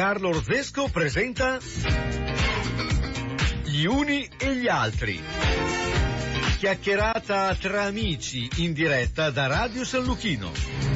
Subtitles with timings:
[0.00, 1.58] Giancarlo Orvesco presenta
[3.64, 5.22] Gli uni e gli altri.
[6.56, 10.89] Chiacchierata tra amici in diretta da Radio San Luchino.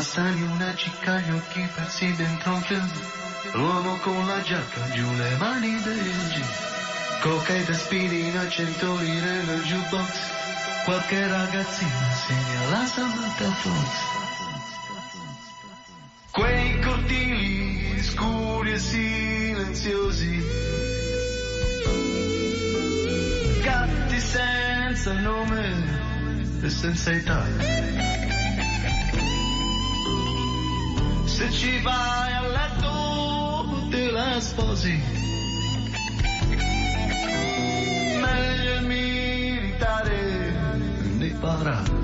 [0.00, 2.90] Passagli una cicca, gli occhi persi dentro un film.
[3.52, 6.48] L'uomo con la giacca, giù le mani del jean.
[7.20, 10.08] Coca ed aspirina, cento lire nel jukebox.
[10.86, 13.88] Qualche ragazzina segna la Samantha Fox.
[16.30, 20.44] Quei cortili scuri e silenziosi.
[23.62, 28.19] Gatti senza nome e senza età.
[31.40, 35.00] Se ci vai a letto te la sposi.
[38.20, 40.52] Meglio il militare
[41.16, 41.99] ne parla.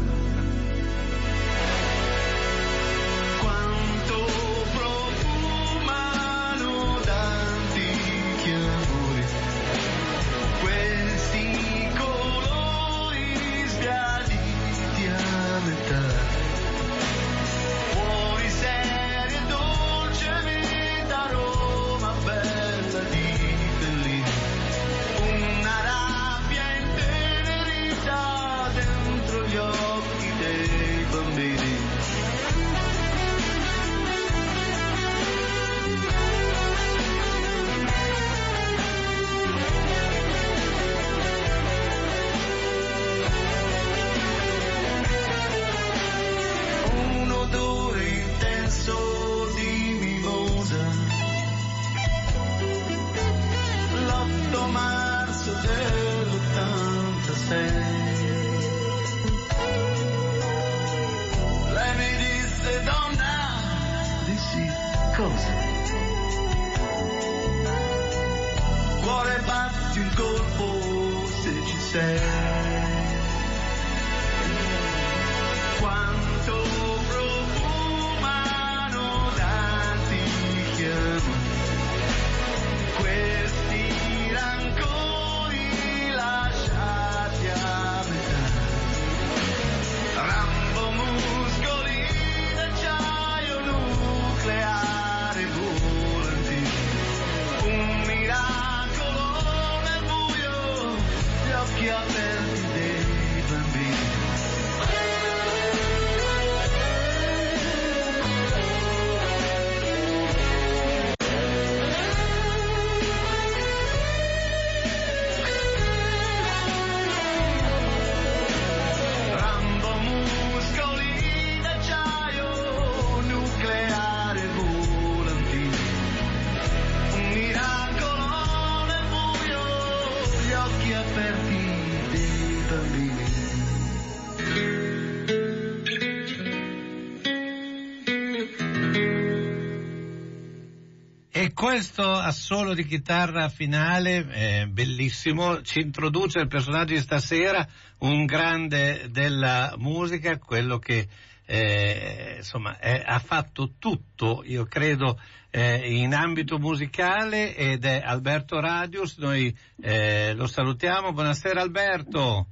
[141.77, 147.67] Questo assolo di chitarra finale, eh, bellissimo, ci introduce il personaggio di stasera,
[147.99, 151.07] un grande della musica, quello che
[151.45, 155.21] eh, insomma è- ha fatto tutto, io credo,
[155.51, 162.47] eh, in ambito musicale ed è Alberto Radius, noi eh, lo salutiamo, buonasera Alberto.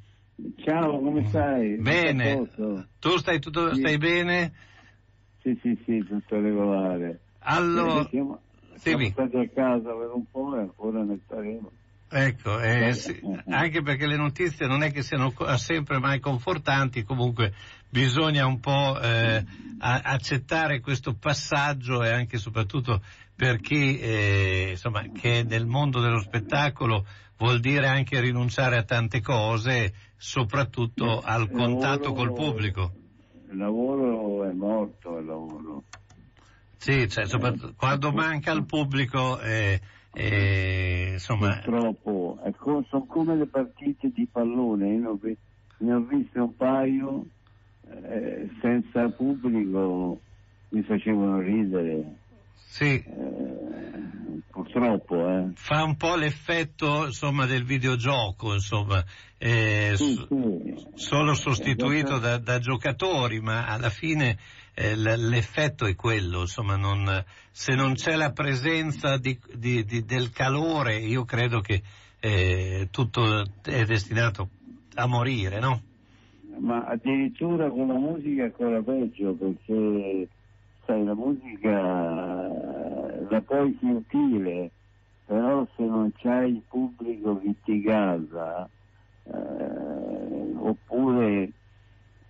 [0.62, 1.79] Ciao, come stai?
[1.79, 2.47] Bene,
[3.01, 3.81] tu stai, tutto, Sì.
[3.81, 4.53] stai bene?
[5.41, 7.21] Sì, sì, sì, tutto regolare.
[7.39, 8.41] Allora, siamo,
[8.77, 11.71] siamo stati a casa per un po' e ancora ne staremo.
[12.11, 13.43] Ecco, eh, Eh, sì, eh, eh.
[13.53, 17.53] anche perché le notizie non è che siano sempre mai confortanti, comunque
[17.91, 19.44] bisogna un po' eh,
[19.79, 23.00] accettare questo passaggio e anche e soprattutto
[23.35, 27.05] per chi eh, insomma, che nel mondo dello spettacolo
[27.37, 32.93] vuol dire anche rinunciare a tante cose, soprattutto al contatto lavoro- col pubblico.
[33.50, 35.82] Il lavoro è morto, il lavoro.
[36.84, 37.26] Sì, cioè,
[37.78, 39.81] quando manca il pubblico, eh,
[40.12, 45.19] eh, insomma, Purtroppo, co- sono come le partite di pallone, io
[45.78, 47.25] ne ho, viste un paio
[47.88, 50.20] eh, senza pubblico,
[50.69, 52.16] mi facevano ridere.
[52.54, 55.26] sì, Eh, purtroppo.
[55.26, 55.52] Eh.
[55.54, 59.02] Fa un po' l'effetto insomma, del videogioco, insomma,
[59.38, 60.86] eh, Sì, sì.
[60.96, 64.36] solo sostituito da, da giocatori, ma alla fine
[64.75, 70.31] eh, l'effetto è quello, insomma, non- se non c'è la presenza di- di- di- del
[70.31, 71.82] calore, io credo che
[72.21, 74.49] eh, tutto è destinato
[74.94, 75.82] a morire, no?
[76.59, 80.29] Ma addirittura con la musica è ancora peggio perché
[80.87, 84.70] sai la musica eh, la puoi sentire
[85.27, 88.69] però se non c'hai il pubblico che ti gasa
[89.25, 91.50] eh, oppure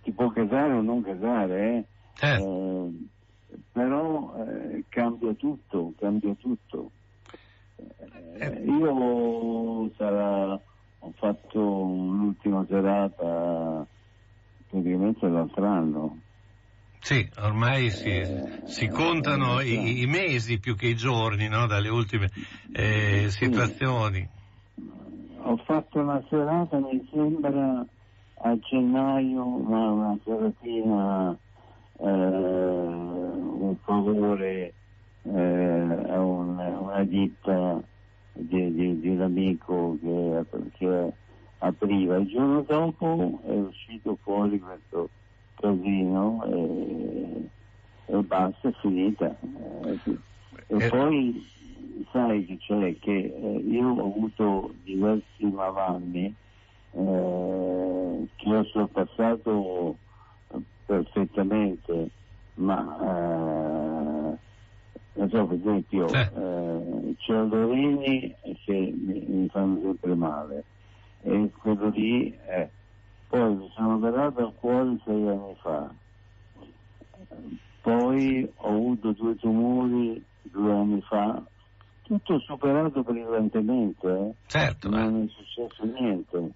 [0.01, 2.43] ti può casare o non casare eh, Certo.
[2.43, 6.91] Eh, però eh, cambia tutto cambia tutto
[7.77, 13.87] Eh, io sarà, ho fatto l'ultima serata
[14.67, 16.19] praticamente l'altro anno.
[16.99, 21.67] Sì, ormai si, Eh, si contano eh, i, i mesi più che i giorni, no?
[21.67, 22.31] Dalle ultime
[22.73, 24.27] eh, situazioni.
[25.43, 27.85] Ho fatto una serata, mi sembra,
[28.41, 31.37] a gennaio, ma una seratina, eh,
[32.03, 34.75] un favore
[35.23, 35.31] eh,
[36.09, 37.87] a un- una ditta
[38.31, 41.13] di, di- di un amico che, che
[41.59, 42.17] apriva.
[42.17, 45.11] Il giorno dopo è uscito fuori questo
[45.53, 47.49] casino e,
[48.05, 49.37] e basta, è finita.
[49.41, 49.99] Eh.
[50.67, 50.83] E Eh.
[50.83, 51.51] poi
[52.11, 56.35] sai che c'è che eh, io ho avuto diversi mavanni
[56.91, 59.99] eh, che ho sorpassato
[60.85, 62.11] perfettamente,
[62.55, 64.39] ma eh,
[65.13, 66.17] non so, per esempio, Sì.
[66.17, 68.35] eh, c'è Lorini
[68.65, 70.65] che mi, mi fanno sempre male
[71.21, 72.71] e quello lì eh,
[73.27, 75.95] poi mi sono operato al cuore sei anni fa
[77.81, 81.43] poi ho avuto due tumori due anni fa
[82.01, 84.35] tutto superato brillantemente eh.
[84.47, 86.51] Certo, ma- non è successo niente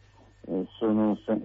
[0.47, 1.37] Eh, sono, sa-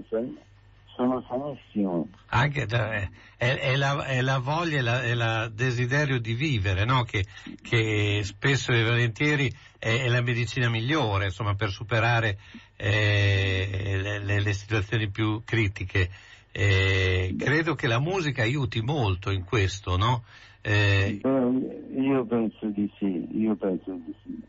[0.97, 6.85] sono sanissimo Anche da- è, è la, è la voglia e il desiderio di vivere,
[6.85, 7.03] no?
[7.03, 7.25] che,
[7.63, 12.39] che spesso e volentieri è, è la medicina migliore insomma, per superare
[12.77, 16.09] eh, le, le- le situazioni più critiche.
[16.51, 20.25] Eh, credo che la musica aiuti molto in questo, no?
[20.61, 24.41] Eh, Beh, io penso di sì, io penso di sì,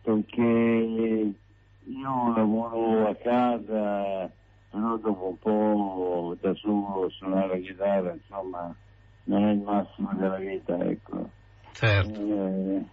[0.00, 0.40] perché
[1.86, 4.30] io lavoro a casa,
[4.74, 8.76] però dopo un po' da solo suonare la chitarra, insomma,
[9.26, 11.30] non è il massimo della vita, ecco.
[11.72, 12.10] certo.
[12.10, 12.84] Eh,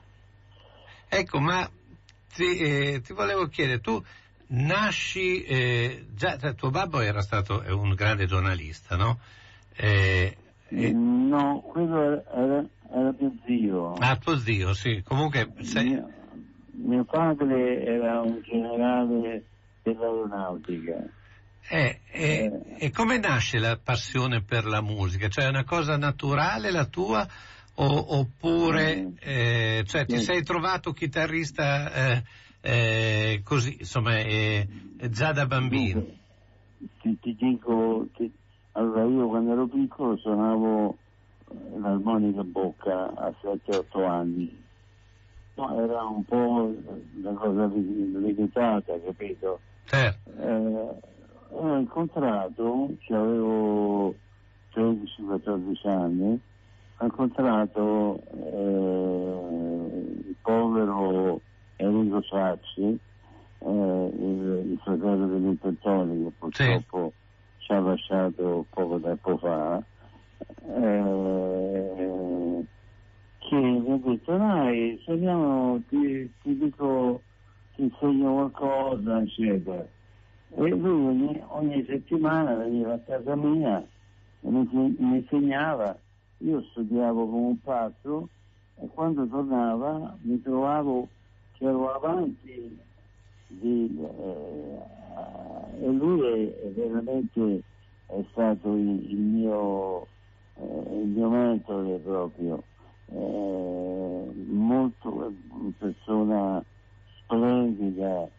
[1.10, 1.68] Ecco, ma
[2.34, 4.02] ti, eh, ti volevo chiedere, tu
[4.50, 9.20] nasci, eh, già cioè, tuo babbo era stato eh, un grande giornalista, no?
[9.76, 10.38] Eh,
[10.70, 13.94] no, quello era, era, era mio zio.
[14.00, 16.10] ah, tuo zio, sì, comunque sei- Mio,
[16.74, 19.48] mio padre era un generale
[19.82, 21.10] dell'aeronautica.
[21.70, 25.28] Eh, eh, e come nasce la passione per la musica?
[25.28, 27.26] Cioè è una cosa naturale la tua
[27.76, 29.14] o- oppure Mm.
[29.20, 30.24] eh, cioè, ti Sì.
[30.26, 32.24] sei trovato chitarrista eh,
[32.62, 34.68] eh, così, insomma, eh,
[35.10, 36.04] già da bambino?
[37.02, 38.32] Ti, ti dico, ti-
[38.74, 40.98] allora io quando ero piccolo suonavo
[41.52, 44.60] eh, l'armonica a bocca a 7-8 anni.
[45.54, 46.74] No, era un po'
[47.16, 49.62] una cosa li- limitata, capito?
[49.86, 50.32] Certo.
[50.40, 51.11] Eh,
[51.52, 54.16] ho incontrato, che avevo
[54.74, 56.40] 13-14 anni,
[56.98, 59.38] ho incontrato eh,
[60.28, 61.42] il povero
[61.78, 63.00] Enrico Sacci,
[63.60, 67.14] eh, il, il fratello dell'Intentoni che purtroppo
[67.58, 69.84] ci ha lasciato poco tempo fa,
[70.68, 72.12] eh,
[73.40, 77.22] che mi ha detto dai, suoniamo, ti, ti dico,
[77.76, 79.86] ti insegno qualcosa, eccetera.
[80.54, 85.98] E lui ogni, settimana veniva a casa mia e mi, mi insegnava,
[86.40, 88.30] io studiavo come un pazzo
[88.76, 91.08] e quando tornava mi trovavo
[91.54, 92.80] che ero avanti
[93.48, 97.64] di, eh, e lui è, è veramente
[98.08, 100.08] è stato il, il mio
[100.56, 102.64] eh, il mio mentore proprio.
[103.08, 106.64] Eh, molto una persona
[107.20, 108.30] splendida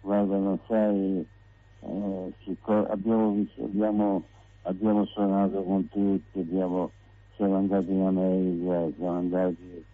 [0.00, 1.26] guarda non sai
[1.82, 4.28] eh, co- abbiamo, abbiamo,
[4.62, 6.92] abbiamo suonato con tutti abbiamo,
[7.36, 9.84] siamo andati in America siamo andati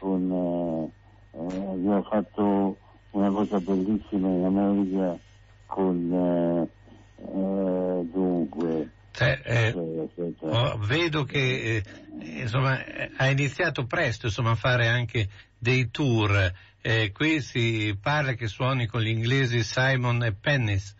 [0.00, 2.78] con eh, eh, abbiamo fatto
[3.10, 5.18] una cosa bellissima in America
[5.66, 6.68] con eh,
[7.22, 9.74] eh, dunque Cioè, eh,
[10.40, 11.82] oh, vedo che eh,
[12.42, 15.28] insomma, eh, ha iniziato presto insomma, a fare anche
[15.58, 16.52] dei tour.
[16.82, 20.94] Eh, qui si parla che suoni con gli inglesi Simon e Pennis.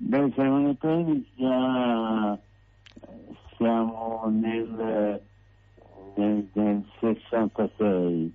[0.00, 2.38] Beh, Simon e Pennis già
[3.56, 5.22] siamo nel,
[6.16, 8.34] nel, nel 66,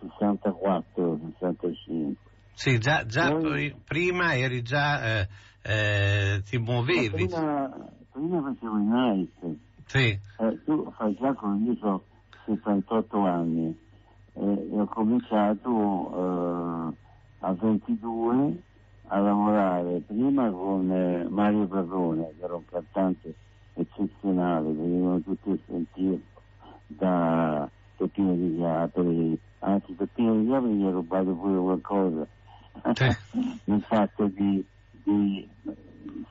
[0.00, 2.14] 64, 65.
[2.52, 5.28] Sì, già, già Poi- prima eri già, eh,
[5.62, 7.08] eh, ti muovevi.
[7.28, 7.70] Prima,
[8.10, 9.58] prima facevo i night.
[9.86, 12.04] Sì, Eh, tu fai calcolo, io ho
[12.46, 13.76] 78 anni
[14.34, 16.10] eh, e ho cominciato
[16.90, 16.94] eh,
[17.40, 18.62] a 22
[19.08, 23.34] a lavorare prima con eh, Mario Perrone, che era un cantante
[23.74, 26.20] eccezionale, venivano tutti a sentire
[26.86, 32.26] da Peppino di Chiapri, anzi Peppino di Chiapri gli ha rubato pure qualcosa,
[33.64, 34.64] nel fatto di,
[35.04, 35.48] di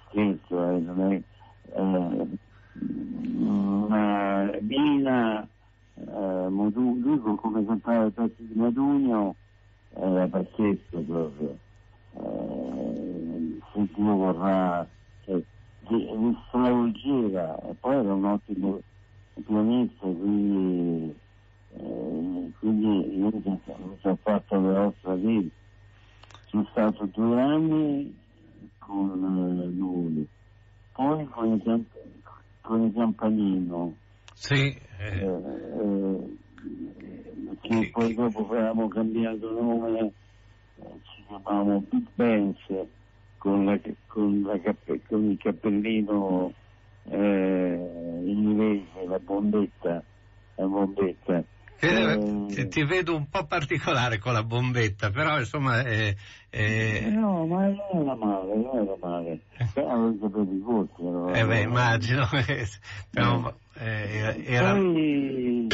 [0.07, 1.22] scherzo, eh, non è,
[1.75, 2.27] eh,
[3.88, 5.48] ma Bina,
[5.96, 9.36] eh, Modu- lui come cantava i pezzi di Modugno
[9.96, 11.57] era pazzesco proprio.
[12.20, 14.88] Eh, se Dio vorrà,
[15.22, 15.42] cioè,
[16.48, 18.80] stravolgeva e poi era un ottimo
[19.46, 21.16] pianista, quindi,
[21.74, 25.52] eh, quindi io mi sono- mi sono fatto le ossa lì.
[26.46, 28.16] Sono stato due anni
[28.80, 30.28] con eh, lui,
[30.94, 31.98] poi con il, camp-
[32.62, 33.98] con il campanino,
[34.34, 34.56] sì.
[34.56, 34.80] eh,
[35.20, 35.26] eh,
[35.84, 36.38] eh,
[37.62, 40.14] che poi dopo avevamo cambiato nome,
[41.03, 42.57] ci chiamavamo Big Benz
[43.38, 46.53] con, la, con, la cappe- con il cappellino
[47.03, 50.03] eh, inglese, la bombetta,
[50.55, 51.43] la bombetta.
[51.79, 56.15] Eh, Eh, ti, vedo un po' particolare con la bombetta, però insomma eh,
[56.50, 59.41] eh, No, ma non era male, non era male.
[59.74, 61.01] Però avevo i capelli corti.
[61.03, 62.24] ero- eh, beh, immagino.
[62.48, 62.67] eh,
[63.12, 65.67] però, eh, era, Poi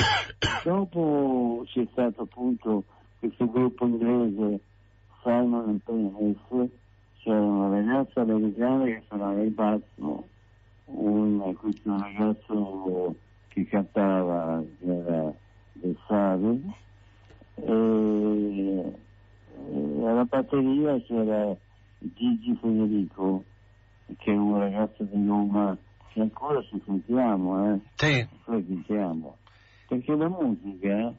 [0.65, 2.83] dopo c'è stato appunto
[3.19, 4.59] questo gruppo inglese
[5.23, 6.69] Simon Pennis,
[7.19, 10.27] c'era una ragazza americana che suonava il basso,
[10.85, 13.15] un, questo ragazzo
[13.47, 15.33] che cantava, che era
[15.73, 16.73] del Sari,
[17.55, 18.93] e,
[19.71, 21.55] e alla batteria c'era
[21.99, 23.45] Gigi Federico,
[24.17, 25.77] che è un ragazzo di Roma,
[26.09, 27.79] che ancora ci sentiamo, eh.
[27.95, 28.27] Sì,
[28.65, 29.37] diciamo,
[29.87, 31.13] perché la musica,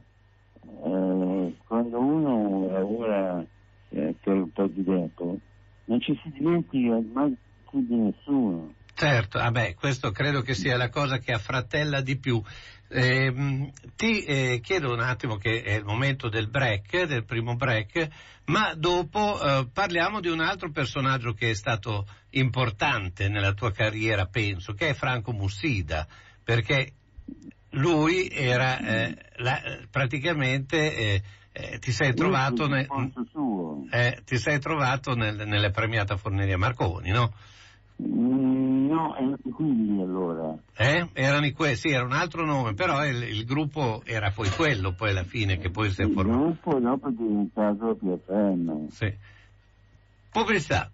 [0.83, 3.43] eh, quando uno lavora
[3.89, 5.39] eh, per un po' di tempo,
[5.85, 7.35] non ci si dimentica mai
[7.69, 8.73] più di nessuno.
[8.93, 12.41] certo, vabbè, questo credo che sia la cosa che affratella di più.
[12.87, 18.07] Ehm, ti eh, chiedo un attimo che è il momento del break, del primo break,
[18.45, 24.27] ma dopo eh, parliamo di un altro personaggio che è stato importante nella tua carriera,
[24.27, 26.07] penso, che è Franco Mussida,
[26.43, 26.93] perché
[27.71, 31.21] lui era eh, la- praticamente
[31.57, 37.11] eh, ti sei trovato, ne- il eh, ti sei trovato nel- nelle premiata Forneria Marconi,
[37.11, 37.31] no?
[38.03, 40.53] Mm, no, erano quelli allora.
[40.75, 41.07] Eh?
[41.13, 44.91] Erano i que- sì, era un altro nome, però il, il gruppo era poi quello,
[44.91, 46.39] poi alla fine, che poi si è Il formato.
[46.43, 48.87] gruppo dopo è diventato PFM.
[48.89, 49.13] Sì.
[50.31, 50.91] Pubblicità.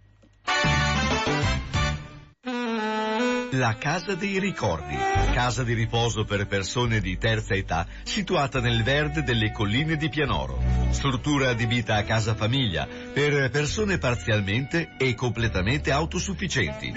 [3.55, 4.95] La Casa dei Ricordi,
[5.33, 10.57] casa di riposo per persone di terza età, situata nel verde delle colline di Pianoro.
[10.91, 16.93] Struttura adibita a casa famiglia, per persone parzialmente e completamente autosufficienti.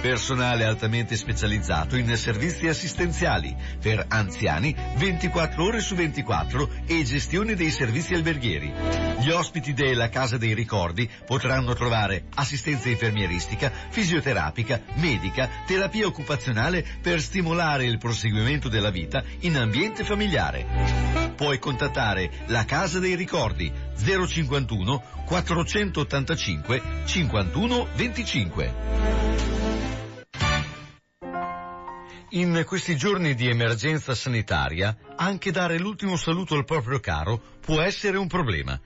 [0.00, 7.70] Personale altamente specializzato in servizi assistenziali, per anziani 24 ore su 24 e gestione dei
[7.70, 8.72] servizi alberghieri.
[9.18, 17.20] Gli ospiti della Casa dei Ricordi potranno trovare assistenza infermieristica, fisioterapica, medica, terapia occupazionale per
[17.20, 21.32] stimolare il proseguimento della vita in ambiente familiare.
[21.34, 28.88] Puoi contattare la Casa dei Ricordi 051 485 51 25.
[32.32, 38.18] In questi giorni di emergenza sanitaria, anche dare l'ultimo saluto al proprio caro può essere
[38.18, 38.78] un problema.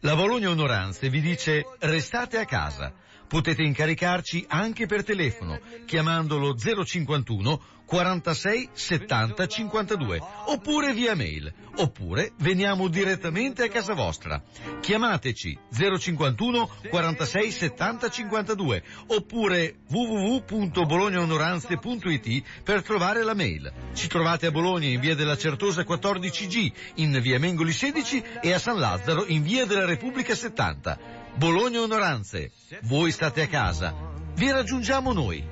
[0.00, 2.94] La Bologna Onoranze vi dice restate a casa.
[3.28, 12.88] Potete incaricarci anche per telefono, chiamandolo 051 46 70 52, oppure via mail, oppure veniamo
[12.88, 14.42] direttamente a casa vostra.
[14.80, 23.72] Chiamateci 051 46 70 52, oppure www.bolognaonoranze.it per trovare la mail.
[23.94, 28.58] Ci trovate a Bologna in via della Certosa 14G, in via Mengoli 16 e a
[28.58, 31.17] San Lazzaro in via della Repubblica 70.
[31.38, 32.50] Bologna Onoranze.
[32.82, 33.94] Voi state a casa.
[34.34, 35.46] Vi raggiungiamo noi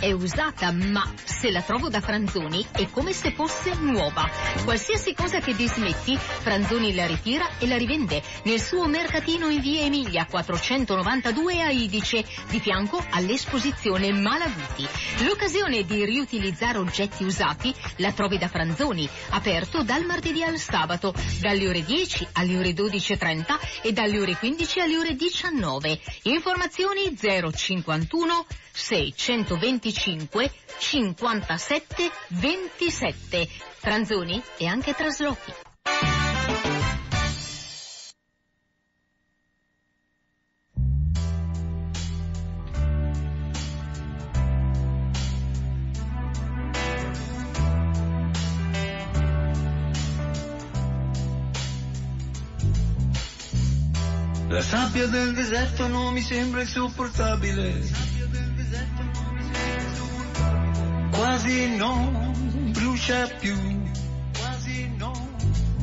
[0.00, 4.26] è usata, ma se la trovo da Franzoni è come se fosse nuova.
[4.64, 9.82] Qualsiasi cosa che dismetti, Franzoni la ritira e la rivende nel suo mercatino in via
[9.82, 14.88] Emilia 492 a Idice, di fianco all'esposizione Malaguti.
[15.26, 21.68] L'occasione di riutilizzare oggetti usati la trovi da Franzoni, aperto dal martedì al sabato, dalle
[21.68, 26.00] ore 10 alle ore 12.30 e dalle ore 15 alle ore 19.
[26.22, 33.48] Informazioni 051 625 57 27.
[33.78, 35.52] Franzoni e anche traslochi.
[54.54, 58.03] La sabbia del deserto non mi sembra insopportabile.
[61.24, 62.32] Quasi non
[62.72, 63.56] brucia più.
[64.38, 65.34] Quasi non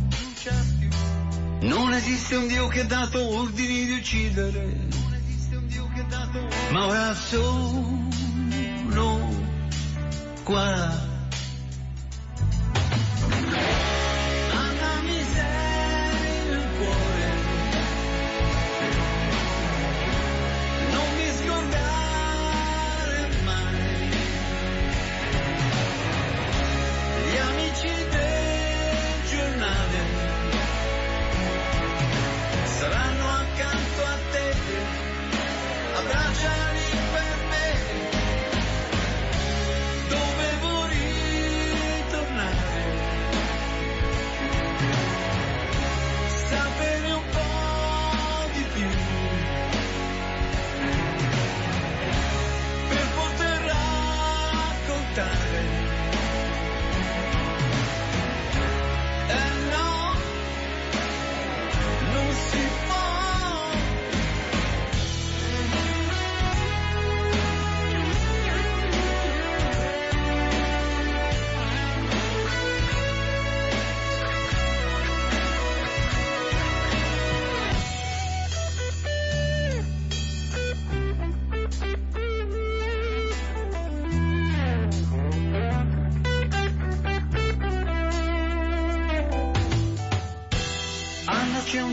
[0.08, 1.68] brucia più.
[1.68, 4.66] Non esiste un Dio che ha dato ordini di uccidere.
[4.66, 6.72] Non esiste un Dio che ha dato ordini.
[6.72, 8.10] Ma ora sono
[10.44, 11.11] qua.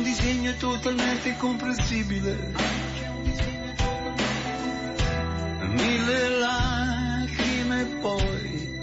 [0.09, 2.35] Disegno totalmente incomprensibile.
[5.61, 8.81] Mille lacrime poi.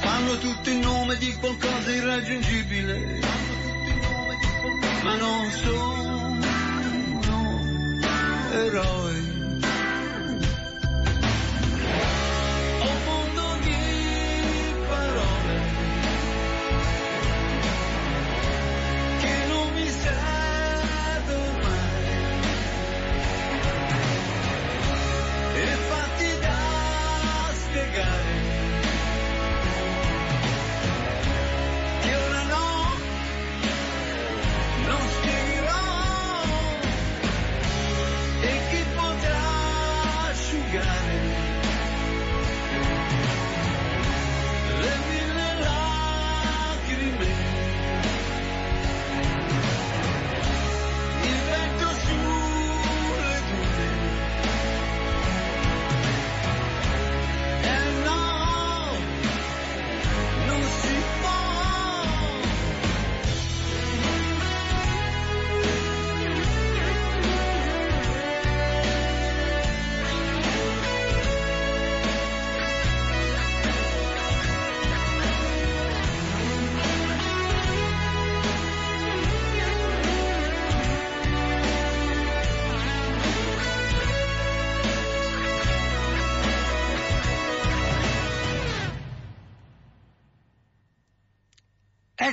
[0.00, 3.20] Fanno tutto in nome di qualcosa irraggiungibile.
[5.02, 6.38] Ma non sono
[8.52, 9.21] eroi.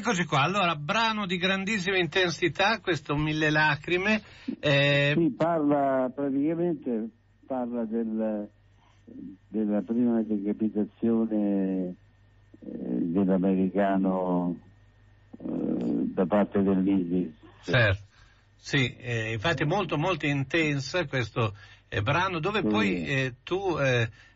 [0.09, 4.23] Eccoci qua, allora, brano di grandissima intensità, questo Mille Lacrime.
[4.59, 7.09] eh, Sì, parla praticamente
[7.45, 8.49] parla del,
[9.47, 11.95] della prima decapitazione eh,
[12.59, 14.57] dell'americano
[15.37, 17.31] eh, da parte dell'ISIS.
[17.61, 18.03] Certo,
[18.55, 21.53] sì, eh, infatti molto molto intensa questo
[21.87, 22.67] eh, brano dove Sì.
[22.67, 23.77] poi eh, tu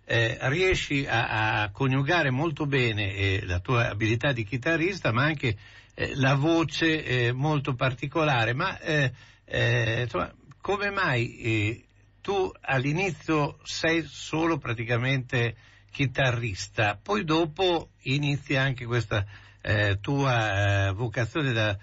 [0.05, 5.57] eh, riesci a, a coniugare molto bene eh, la tua abilità di chitarrista ma anche
[5.95, 9.11] eh, la voce eh, molto particolare, ma eh,
[9.45, 11.85] eh, insomma, come mai
[12.19, 15.55] tu all'inizio sei solo praticamente
[15.91, 19.25] chitarrista, poi dopo inizi anche questa
[20.01, 21.77] tua vocazione da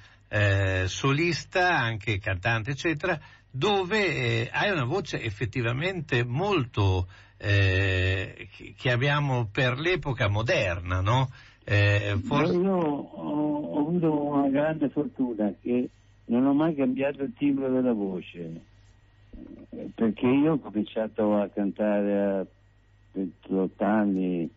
[0.87, 3.19] solista, anche cantante, eccetera,
[3.51, 7.07] dove hai una voce effettivamente molto
[7.43, 11.31] eh, che abbiamo per l'epoca moderna, no?
[11.65, 12.53] Eh, forse...
[12.53, 15.89] Io ho, ho, avuto una grande fortuna che
[16.27, 18.61] non ho mai cambiato il timbro della voce,
[19.95, 22.47] perché io ho cominciato a cantare a
[23.13, 24.51] 28 anni,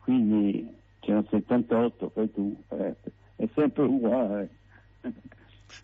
[0.00, 0.68] quindi
[1.00, 2.94] c'erano 78, poi tu, eh,
[3.36, 4.48] è sempre uguale,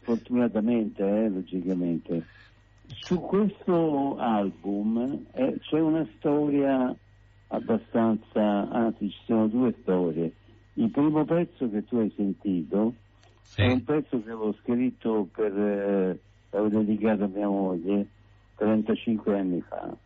[0.03, 2.27] fortunatamente, eh, logicamente.
[3.01, 6.95] Su questo album eh, c'è una storia
[7.49, 10.33] abbastanza, anzi ci sono due storie.
[10.75, 12.95] Il primo pezzo che tu hai sentito
[13.43, 13.63] sì.
[13.63, 16.19] è un pezzo che avevo scritto per, eh,
[16.51, 18.07] avevo dedicato a mia moglie
[18.57, 19.97] 35 anni fa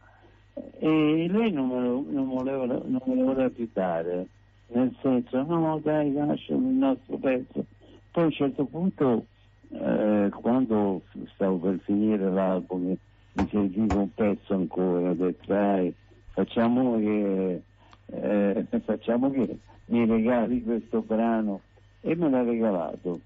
[0.78, 4.26] e lei non me lo, non voleva, non me lo voleva più dare,
[4.68, 7.64] nel senso no dai lasciami il nostro pezzo.
[8.10, 9.26] Poi a un certo punto
[9.70, 11.02] eh, quando
[11.34, 12.96] stavo per finire l'album
[13.32, 15.94] mi serviva un pezzo ancora, ho detto dai
[16.30, 17.62] facciamo che,
[18.06, 21.60] eh, facciamo che mi regali questo brano
[22.00, 23.20] e me l'ha regalato.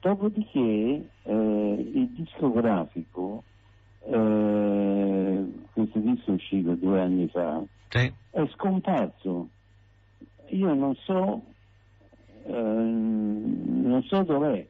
[0.00, 3.44] Dopodiché eh, il discografico
[4.04, 8.12] eh, questo disco è uscito due anni fa, sì.
[8.30, 9.48] è scomparso.
[10.48, 11.42] Io non so,
[12.44, 14.66] eh, non so dov'è.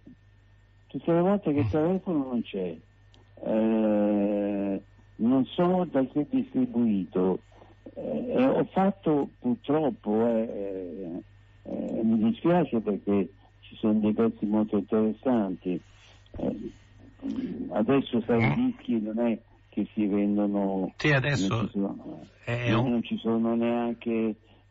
[0.93, 2.77] Tutte le volte che telefono non c'è.
[3.45, 4.83] Eh,
[5.17, 7.41] non so da chi è distribuito.
[7.95, 11.23] Eh, ho fatto purtroppo, eh,
[11.63, 13.29] eh, mi dispiace perché
[13.61, 15.81] ci sono dei pezzi molto interessanti
[17.71, 22.91] adesso sai i dischi non è che si vendono sì, adesso non ci sono, un...
[22.91, 24.11] non ci sono neanche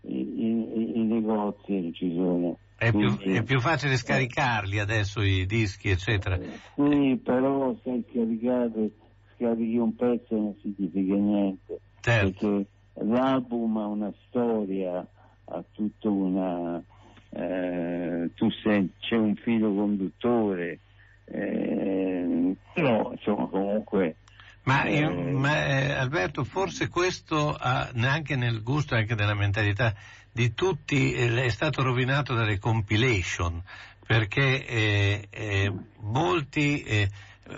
[0.01, 5.45] i, i, i, negozi non ci sono è più, è più, facile scaricarli adesso i
[5.45, 6.39] dischi eccetera.
[6.73, 8.91] Sì però se caricate
[9.35, 12.47] scarichi un pezzo non significa niente certo.
[12.47, 12.65] perché
[13.05, 15.07] l'album ha una storia
[15.45, 16.83] ha tutta una
[17.29, 20.79] eh, tu sei, c'è un filo conduttore
[21.25, 24.15] eh, però insomma comunque
[24.63, 29.95] ma, eh, ma eh, Alberto, forse questo ha, neanche nel gusto e anche nella mentalità
[30.31, 33.61] di tutti eh, è stato rovinato dalle compilation,
[34.05, 37.09] perché eh, eh, molti, eh,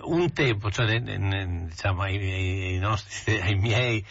[0.03, 4.03] un tempo, cioè diciamo ai, ai, nostri, ai miei,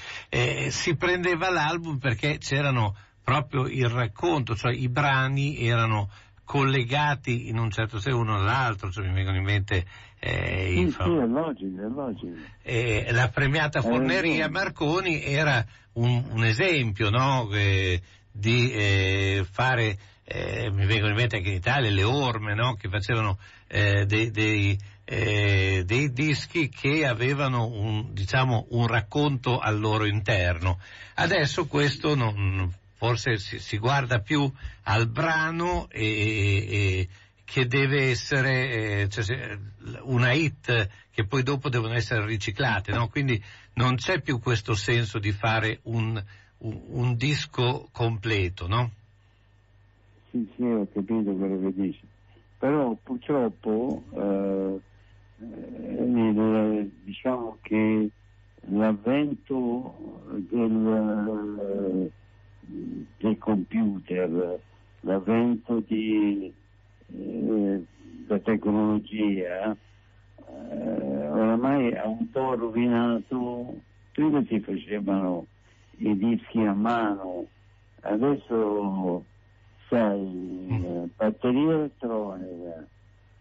[0.69, 6.11] si prendeva l'album perché c'erano proprio il racconto, cioè i brani erano
[6.53, 9.87] collegati in un certo senso uno all'altro, cioè mi vengono in mente
[10.19, 11.05] eh, sì, fa...
[11.05, 12.33] sì, è logico, è logico.
[12.61, 17.49] Eh, la premiata Forneria Marconi era un, un esempio no?
[17.55, 22.75] eh, di eh, fare, eh, mi vengono in mente anche in Italia, le orme no?
[22.75, 30.05] che facevano eh, dei, dei, dei, dischi che avevano un, diciamo, un racconto al loro
[30.05, 30.79] interno.
[31.15, 32.71] Adesso questo non,
[33.03, 34.49] forse si, si guarda più
[34.85, 36.07] al brano e,
[36.71, 37.09] e,
[37.43, 39.59] che deve essere eh, cioè,
[40.03, 43.09] una hit che poi dopo devono essere riciclate, no?
[43.09, 43.43] quindi
[43.75, 46.23] non c'è più questo senso di fare un,
[46.59, 48.91] un, un disco completo, no?
[50.31, 52.07] Sì, sì, ho capito quello che dici,
[52.57, 54.81] però purtroppo eh,
[55.41, 58.11] eh, diciamo che
[58.69, 62.11] l'avvento del
[62.67, 64.61] del computer,
[65.01, 66.53] l'avvento di,
[67.07, 67.85] eh,
[68.27, 69.77] della tecnologia,
[70.71, 73.81] eh, oramai ha un po' rovinato,
[74.13, 75.47] prima si facevano
[75.99, 77.47] i dischi a mano,
[78.01, 79.25] adesso
[79.89, 80.85] sai, mm.
[80.85, 82.87] eh, batteria elettronica,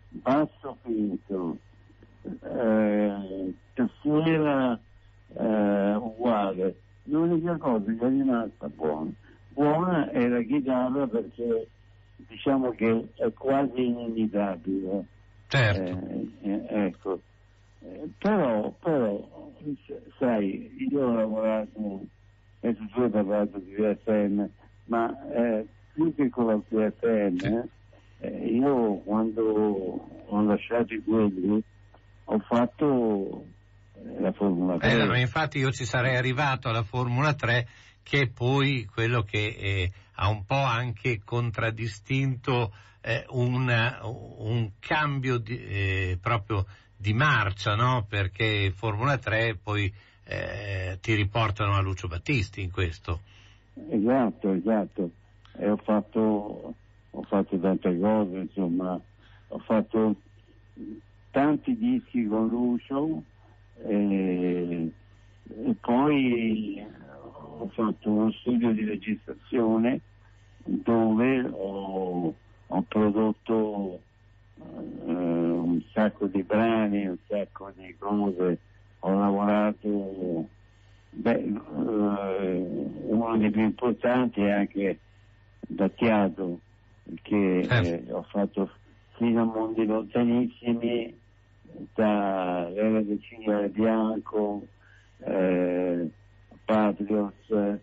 [0.10, 1.58] basso finto,
[2.24, 4.80] eh, tastiera
[5.34, 6.76] eh, uguale
[7.12, 9.12] l'unica cosa che è rimasta buona,
[9.50, 11.67] buona è la chitarra perché
[12.15, 15.06] diciamo che è quasi inimitabile.
[15.47, 16.08] Certo.
[16.08, 17.19] Eh, eh, ecco.
[17.82, 19.52] Eh, però, però,
[20.17, 22.06] sai, io ho lavorato,
[22.62, 24.47] adesso tu hai parlato di VFM,
[24.86, 27.63] ma eh, più che con la VFM,
[28.19, 31.62] eh, io quando ho lasciato i quelli
[32.26, 33.45] ho fatto
[34.20, 34.92] la Formula 3.
[34.92, 37.68] Eh, infatti io ci sarei arrivato alla Formula 3
[38.04, 43.68] che è poi quello che eh, ha un po' anche contraddistinto eh, un,
[44.40, 48.06] un, cambio di, eh, proprio di marcia, no?
[48.08, 49.92] perché Formula 3 poi
[50.26, 53.22] eh, ti riportano a Lucio Battisti in questo.
[53.90, 55.10] Esatto, esatto.
[55.58, 56.74] E ho fatto,
[57.10, 59.00] ho fatto tante cose, insomma,
[59.48, 60.16] ho fatto
[61.32, 63.24] tanti dischi con Lucio
[63.86, 64.91] e,
[65.65, 66.86] e poi
[67.58, 70.02] ho fatto uno studio di registrazione
[70.63, 72.34] dove ho,
[72.67, 74.00] ho prodotto
[74.58, 78.58] eh, un sacco di brani, un sacco di cose,
[79.00, 80.48] ho lavorato,
[81.10, 82.65] beh, eh,
[83.08, 85.00] uno dei più importanti è anche
[85.60, 86.60] da Chiado,
[87.22, 88.70] che eh, ho fatto
[89.15, 91.20] fino a mondi lontanissimi,
[91.94, 92.70] da
[93.22, 94.66] Cigare Bianco,
[95.20, 96.10] eh,
[96.66, 97.80] Patriots, eh,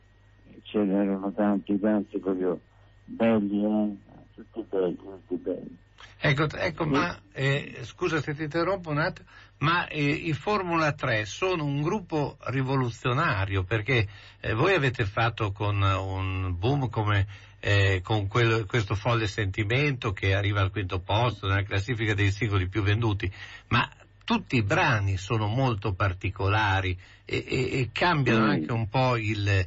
[0.62, 2.61] ce n'erano tanti, tanti proprio
[3.05, 3.96] belli, eh?
[4.35, 5.77] tutti belli, tutti belli.
[6.20, 11.24] Ecco, ecco ma eh, scusa se ti interrompo un attimo, ma eh, i Formula 3
[11.24, 14.09] sono un gruppo rivoluzionario perché
[14.40, 17.27] eh, voi avete fatto con un boom come
[17.61, 22.68] eh, con quello- questo folle sentimento che arriva al quinto posto nella classifica dei singoli
[22.68, 23.31] più venduti,
[23.68, 23.88] ma
[24.25, 28.51] tutti i brani sono molto particolari e, e- e cambiano Sì.
[28.51, 29.64] anche un po' il-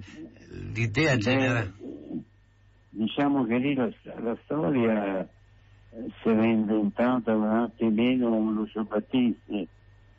[0.74, 1.74] l'idea generale.
[2.90, 3.90] Diciamo che lì la,
[4.22, 5.28] la storia eh,
[6.22, 9.68] si era inventata un attimino Lucio Battisti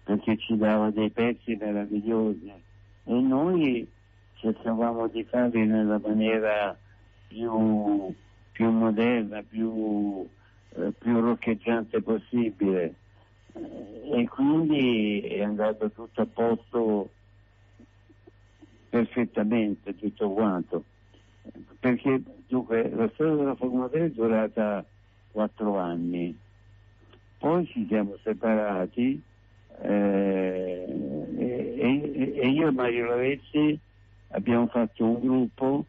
[0.02, 2.50] perché ci dava dei pezzi meravigliosi
[3.04, 3.88] e noi
[4.34, 6.76] cercavamo di farli nella maniera
[7.32, 8.14] più,
[8.52, 10.28] più moderna, più,
[10.76, 12.94] eh, più roccheggiante possibile.
[13.54, 17.10] Eh, e quindi è andato tutto a posto
[18.90, 20.84] perfettamente tutto quanto.
[21.80, 24.84] Perché dunque la storia della Formula 3 è durata
[25.30, 26.38] quattro anni.
[27.38, 29.20] Poi ci siamo separati
[29.80, 30.84] eh,
[31.38, 33.76] e, e- io e Mario Lavezzi
[34.28, 35.86] abbiamo fatto un gruppo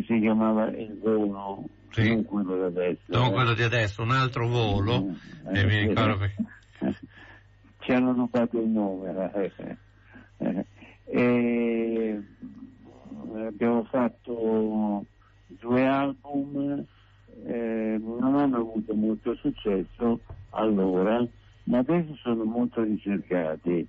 [0.00, 2.08] che si chiamava Il Volo Sì.
[2.08, 3.32] non quello da adesso Non eh.
[3.32, 5.14] quello di adesso, un altro volo,
[5.52, 5.86] Eh, e mi sì.
[5.88, 6.44] ricordo perché...
[7.78, 9.76] ci hanno rubato il nome eh.
[10.38, 10.66] Eh,
[11.04, 12.22] e
[13.46, 15.04] abbiamo fatto
[15.46, 16.82] due album
[17.46, 21.24] eh, non hanno avuto molto successo allora
[21.64, 23.86] ma adesso sono molto ricercati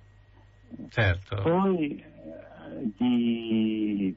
[0.90, 1.36] Certo.
[1.42, 4.14] poi eh, di,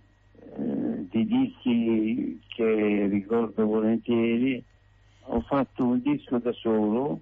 [1.10, 4.64] eh, di dischi che ricordo volentieri
[5.32, 7.22] ho fatto un disco da solo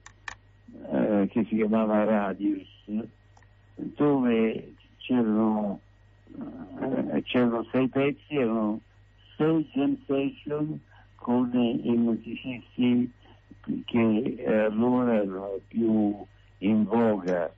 [0.92, 2.68] eh, che si chiamava Radius
[3.76, 5.80] dove c'erano,
[6.82, 8.82] eh, c'erano sei pezzi, erano
[9.36, 10.80] sei jam session
[11.16, 13.12] con i musicisti
[13.86, 16.16] che eh, allora erano più
[16.60, 17.52] in voga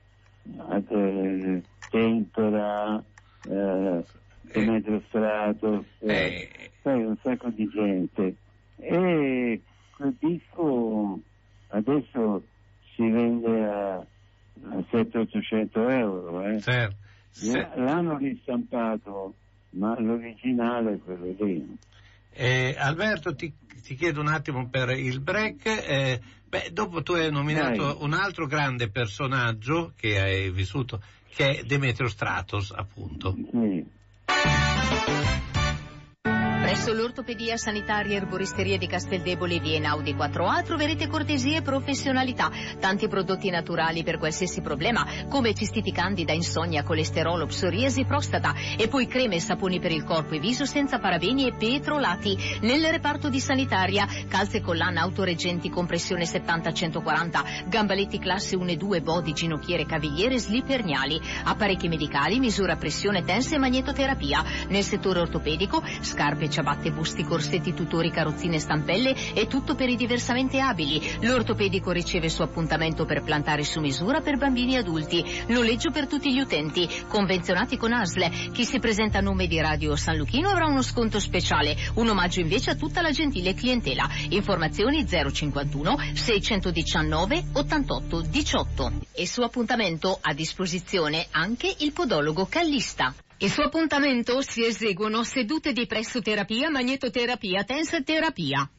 [0.88, 3.02] eh, Tempera,
[3.48, 4.04] eh,
[4.42, 8.36] Demetrio Stratos, eh, Eh, sai, un sacco di gente.
[8.76, 9.60] E
[9.96, 11.20] quel disco
[11.68, 12.46] adesso
[12.94, 16.42] si vende a, a 700-800 euro.
[16.46, 16.60] eh.
[16.60, 16.96] certo.
[17.30, 19.34] Se- L'hanno ristampato,
[19.70, 21.76] ma l'originale è quello lì.
[22.32, 25.66] eh, Alberto, ti, ti chiedo un attimo per il break.
[25.66, 27.96] eh, beh, dopo tu hai nominato Dai.
[28.00, 33.36] un altro grande personaggio che hai vissuto, che è Demetrio Stratos, appunto.
[33.52, 33.98] Sì.
[34.44, 35.19] うん。
[36.70, 43.50] Presso l'ortopedia sanitaria e erboristeria di Casteldebole Viena Audi 4A troverete cortesia e professionalità, tanti prodotti
[43.50, 49.40] naturali per qualsiasi problema, come cistiti candida, insonnia, colesterolo, psoriasi, prostata, e poi creme e
[49.40, 52.38] saponi per il corpo e viso senza parabeni e petrolati.
[52.60, 59.32] Nel reparto di sanitaria, calze collana autoreggenti, compressione 70-140, gambaletti classe 1 e 2, body,
[59.32, 64.44] ginocchiere, cavigliere, slip erniali, apparecchi medicali, misura pressione, tense e magnetoterapia.
[64.68, 70.60] Nel settore ortopedico, scarpe, ciabatte, busti, corsetti, tutori, carrozzine, stampelle e tutto per i diversamente
[70.60, 71.00] abili.
[71.20, 75.24] L'ortopedico riceve su appuntamento per plantare su misura per bambini e adulti.
[75.46, 78.52] Noleggio per tutti gli utenti, convenzionati con ASL.
[78.52, 81.74] Chi si presenta a nome di Radio San Luchino avrà uno sconto speciale.
[81.94, 84.06] Un omaggio invece a tutta la gentile clientela.
[84.28, 88.92] Informazioni 051 619 88 18.
[89.12, 93.14] E su appuntamento a disposizione anche il podologo Callista.
[93.42, 98.70] Il suo appuntamento si eseguono sedute di pressoterapia, magnetoterapia, tense terapia.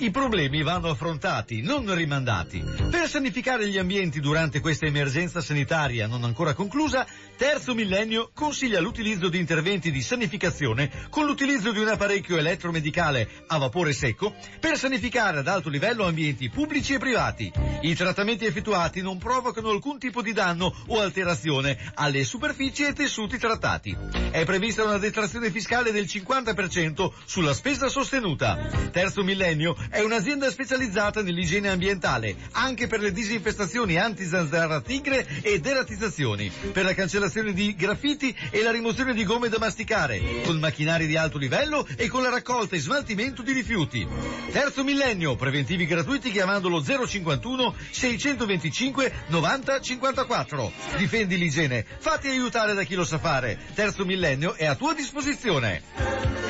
[0.00, 2.62] I problemi vanno affrontati, non rimandati.
[2.88, 7.04] Per sanificare gli ambienti durante questa emergenza sanitaria non ancora conclusa,
[7.36, 13.58] Terzo Millennio consiglia l'utilizzo di interventi di sanificazione con l'utilizzo di un apparecchio elettromedicale a
[13.58, 17.50] vapore secco per sanificare ad alto livello ambienti pubblici e privati.
[17.80, 23.36] I trattamenti effettuati non provocano alcun tipo di danno o alterazione alle superfici e tessuti
[23.36, 23.96] trattati.
[24.30, 28.56] È prevista una detrazione fiscale del 50% sulla spesa sostenuta.
[28.92, 36.50] Terzo Millennio è un'azienda specializzata nell'igiene ambientale, anche per le disinfestazioni anti-zanzara tigre e deratizzazioni,
[36.72, 41.16] per la cancellazione di graffiti e la rimozione di gomme da masticare, con macchinari di
[41.16, 44.06] alto livello e con la raccolta e smaltimento di rifiuti.
[44.52, 50.72] Terzo Millennio, preventivi gratuiti chiamandolo 051 625 90 54.
[50.96, 53.58] Difendi l'igiene, fatti aiutare da chi lo sa fare.
[53.74, 56.47] Terzo Millennio è a tua disposizione.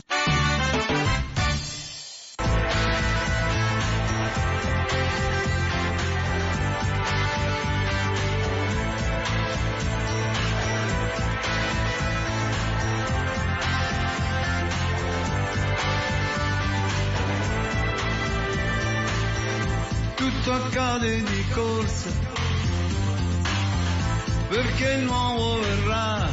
[24.99, 26.29] Il nuovo verrà,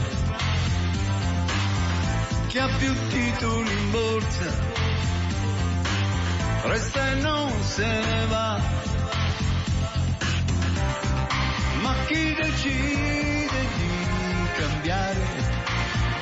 [2.47, 4.51] chi ha più titoli in borsa,
[6.63, 8.60] resta e non se ne va.
[11.82, 13.89] Ma chi decide di
[14.58, 15.25] cambiare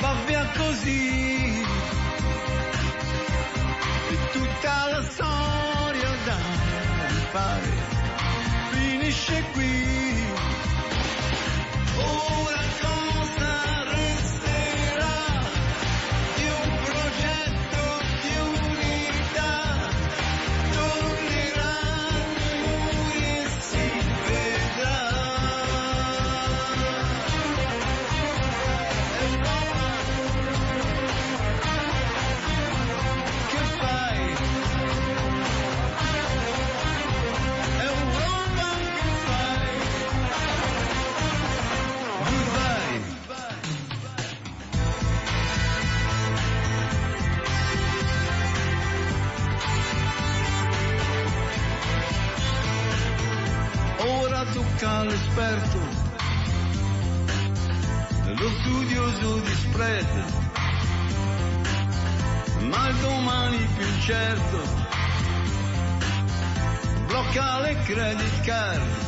[0.00, 1.62] va via così.
[4.10, 6.36] E tutta la storia da
[7.32, 7.72] fare
[8.70, 10.13] finisce qui.
[11.96, 12.93] Ora
[59.24, 59.54] studioso di
[62.66, 64.58] ma il domani più incerto
[67.06, 69.02] blocca le credit card.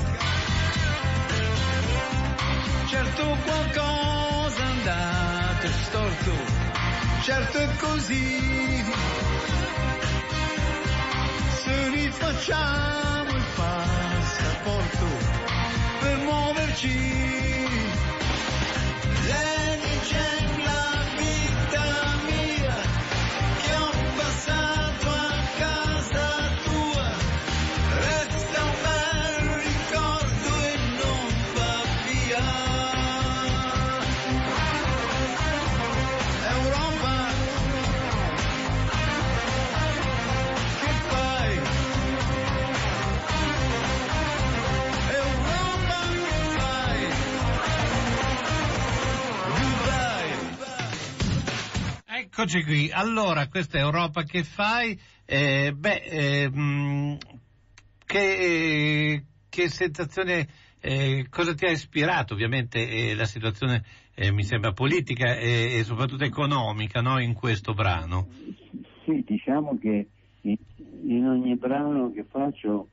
[2.87, 6.33] Certo qualcosa è andato storto,
[7.23, 8.85] certo è così.
[11.63, 15.07] Se rifacciamo il passaporto
[16.01, 17.46] per muoverci.
[20.07, 20.36] Russian.
[52.39, 54.95] Eccoci qui, allora questa Europa che fai?
[55.25, 57.17] Eh, beh, eh, mh,
[58.05, 60.47] che, che sensazione,
[60.83, 62.35] eh, cosa ti ha ispirato?
[62.35, 67.19] Ovviamente eh, la situazione eh, mi sembra politica e, e soprattutto economica no?
[67.21, 68.27] in questo brano.
[69.07, 70.09] Sì, diciamo che
[70.43, 72.91] in, ogni brano che faccio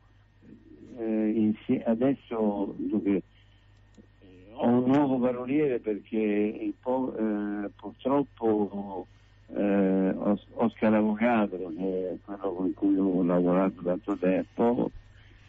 [0.97, 3.23] eh, insie- adesso dunque,
[4.53, 9.09] ho un nuovo paroliere perché po- eh, purtroppo
[9.55, 14.91] eh, Os- Oscar Avogadro, che è quello con cui ho lavorato tanto tempo,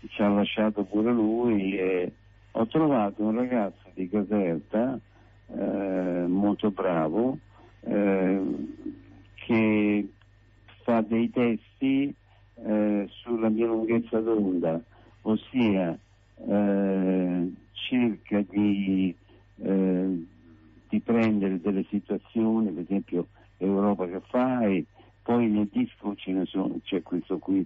[0.09, 2.13] ci ha lasciato pure lui e
[2.53, 4.99] ho trovato un ragazzo di Caserta
[5.47, 7.39] eh, molto bravo
[7.81, 8.43] eh,
[9.35, 10.09] che
[10.83, 12.15] fa dei testi
[12.57, 14.81] eh, sulla mia lunghezza d'onda,
[15.23, 15.99] ossia
[16.47, 19.15] eh, cerca di,
[19.63, 20.27] eh,
[20.89, 23.27] di prendere delle situazioni, per esempio
[23.65, 24.85] Europa che fai,
[25.23, 27.65] poi nel disco ce ne sono, c'è questo qui,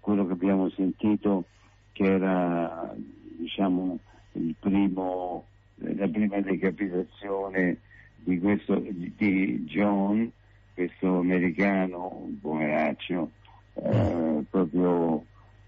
[0.00, 1.44] quello che abbiamo sentito
[1.92, 2.94] che era
[3.36, 3.98] diciamo
[4.32, 5.44] il primo,
[5.76, 7.78] la prima decapitazione
[8.16, 10.30] di questo di John,
[10.72, 13.30] questo americano, un poveraccio,
[13.74, 15.24] eh, proprio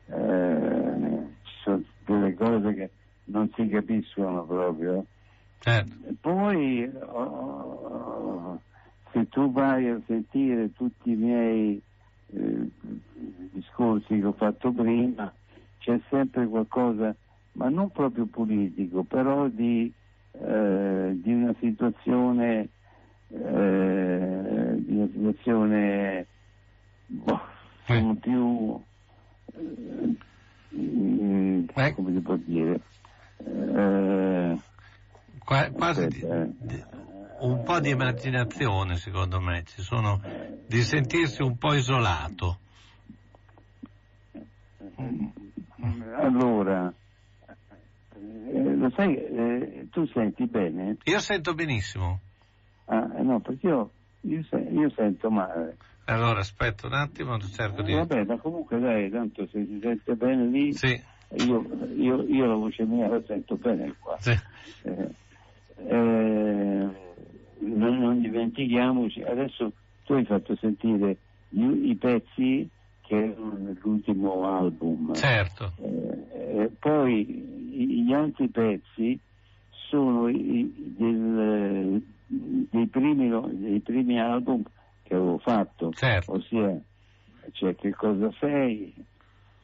[0.07, 1.25] eh,
[2.07, 2.91] delle cose che
[3.25, 5.05] non si capiscono proprio.
[5.59, 5.95] Certo.
[6.21, 8.61] Poi oh,
[9.17, 11.83] se tu vai a sentire tutti i miei
[12.35, 12.71] eh,
[13.51, 15.35] discorsi che ho fatto prima,
[15.79, 17.17] c'è sempre qualcosa,
[17.53, 19.91] ma non proprio politico, però di,
[20.33, 22.69] eh, di una situazione,
[23.29, 26.27] eh, di una situazione
[27.07, 27.41] boh,
[27.87, 28.79] sono più
[29.55, 30.17] eh,
[31.75, 31.95] Eh.
[31.95, 32.83] come si può dire?
[33.39, 34.59] Eh,
[35.43, 36.07] Qua- quasi
[37.41, 37.45] eh.
[37.45, 40.21] un po' di immaginazione, secondo me, ci sono
[40.67, 42.59] di sentirsi un po' isolato.
[46.17, 46.93] allora
[48.15, 50.97] eh, lo sai eh, tu senti bene?
[51.05, 52.21] Io sento benissimo.
[52.87, 53.91] Ah, eh, no perché io,
[54.23, 57.93] io, io sento male Allora, aspetta un attimo, cerco di...
[57.93, 61.01] Eh, vabbè ma comunque dai tanto se si sente bene lì Sì,
[61.35, 61.67] io,
[61.97, 64.39] io, io la voce mia la sento bene qua sì.
[64.83, 65.11] Eh,
[65.89, 67.06] eh,
[67.61, 69.73] non, non dimentichiamoci, adesso
[70.05, 72.69] tu hai fatto sentire gli- i pezzi
[73.01, 75.73] che erano nell'ultimo album, certo.
[75.79, 77.21] Eh, eh, poi
[77.83, 79.19] i- gli altri pezzi
[79.89, 83.31] sono i- i- del- dei, primi,
[83.61, 84.63] dei primi album
[85.03, 86.33] che avevo fatto, Certo.
[86.33, 86.81] ossia
[87.53, 88.93] c'è Che cosa sei,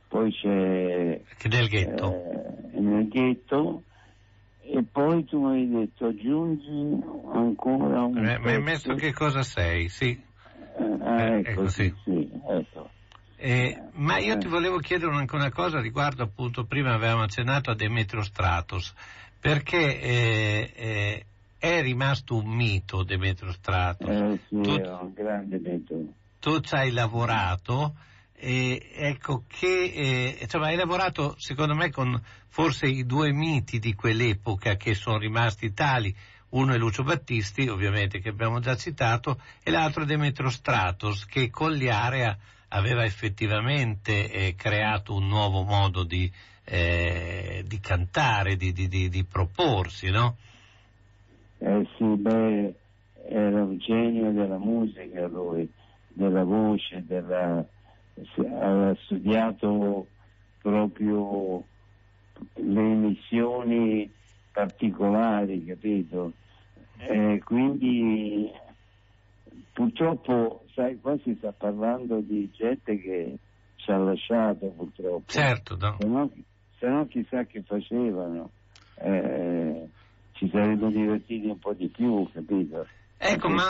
[0.07, 2.13] poi c'è Che del ghetto.
[2.13, 3.85] eh, nel ghetto
[4.65, 7.03] e poi tu mi hai detto aggiungi
[7.33, 10.11] ancora un Eh, Mi hai messo che cosa sei, sì.
[10.11, 12.31] Eh, ah, eh, ecco, ecco, sì, sì.
[12.49, 12.91] ecco.
[13.37, 17.75] Eh, ma io ti volevo chiedere anche una cosa riguardo appunto, prima avevamo accennato a
[17.75, 18.95] Demetrio Stratos,
[19.41, 21.25] perché eh, eh,
[21.59, 24.15] è rimasto un mito Demetrio Stratos.
[24.17, 26.13] Eh, sì, tu, è un grande metodo.
[26.39, 27.95] tu ci hai lavorato
[28.45, 33.95] e ecco che eh, insomma hai lavorato secondo me con forse i due miti di
[33.95, 36.13] quell'epoca che sono rimasti tali
[36.51, 41.51] uno è Lucio Battisti ovviamente che abbiamo già citato e l'altro è Demetrio Stratos che
[41.51, 42.37] con l'area
[42.71, 46.31] aveva effettivamente eh, creato un nuovo modo di,
[46.65, 50.37] eh, di cantare, di- di- di proporsi, no?
[51.59, 52.75] Eh sì, beh,
[53.29, 55.71] era un genio della musica lui,
[56.09, 57.65] della voce, della...
[58.37, 60.07] aveva studiato
[60.61, 61.65] proprio
[62.55, 64.11] le emissioni
[64.53, 66.33] particolari, capito?
[66.99, 68.51] Eh, quindi
[69.73, 73.37] purtroppo, sai, qua si sta parlando di gente che
[73.77, 75.25] ci ha lasciato purtroppo.
[75.27, 75.97] Certo, no?
[75.99, 76.31] Se no,
[76.79, 78.51] se no chissà che facevano.
[78.97, 79.89] Eh,
[80.33, 82.87] ci saremmo divertiti un po' di più, capito?
[83.19, 83.69] Ecco, ma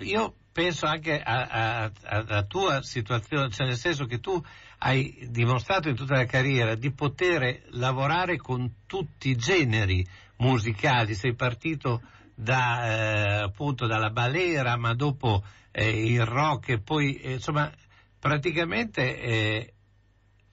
[0.00, 4.40] io penso anche alla tua situazione, cioè nel senso che tu
[4.78, 10.06] hai dimostrato in tutta la carriera di poter lavorare con tutti i generi
[10.38, 12.02] musicali, sei partito
[12.34, 17.72] da, eh, appunto dalla balera, ma dopo eh, il rock e poi eh, insomma
[18.18, 19.74] praticamente eh,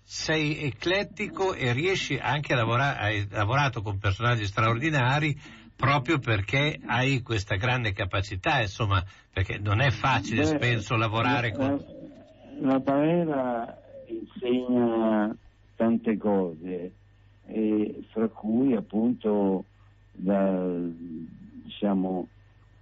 [0.03, 5.39] sei eclettico e riesci anche a lavorare, hai lavorato con personaggi straordinari
[5.79, 9.01] proprio perché hai questa grande capacità, insomma,
[9.31, 11.85] perché non è facile, Beh, penso, lavorare la, con...
[12.59, 15.33] La Barera insegna
[15.77, 16.91] tante cose,
[17.45, 19.63] e fra cui appunto
[20.11, 20.67] da,
[21.63, 22.27] diciamo,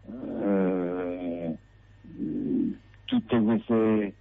[0.08, 1.56] eh,
[3.06, 4.14] tutti questi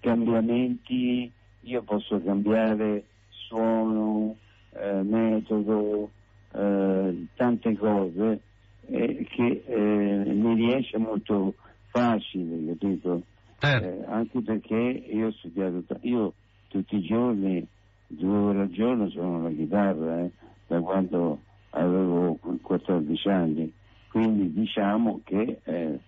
[0.00, 4.36] cambiamenti, io posso cambiare suono,
[4.72, 6.10] eh, metodo,
[6.54, 8.42] eh, tante cose
[8.86, 11.54] eh, che eh, mi riesce molto
[11.88, 13.22] facile, capito?
[13.58, 13.86] Certo.
[13.86, 16.34] Eh, anche perché io ho studiato, ta- io
[16.68, 17.66] tutti i giorni,
[18.06, 20.30] due ore al giorno suono la chitarra, eh,
[20.66, 23.72] da quando avevo 14 anni,
[24.08, 26.00] quindi diciamo che eh,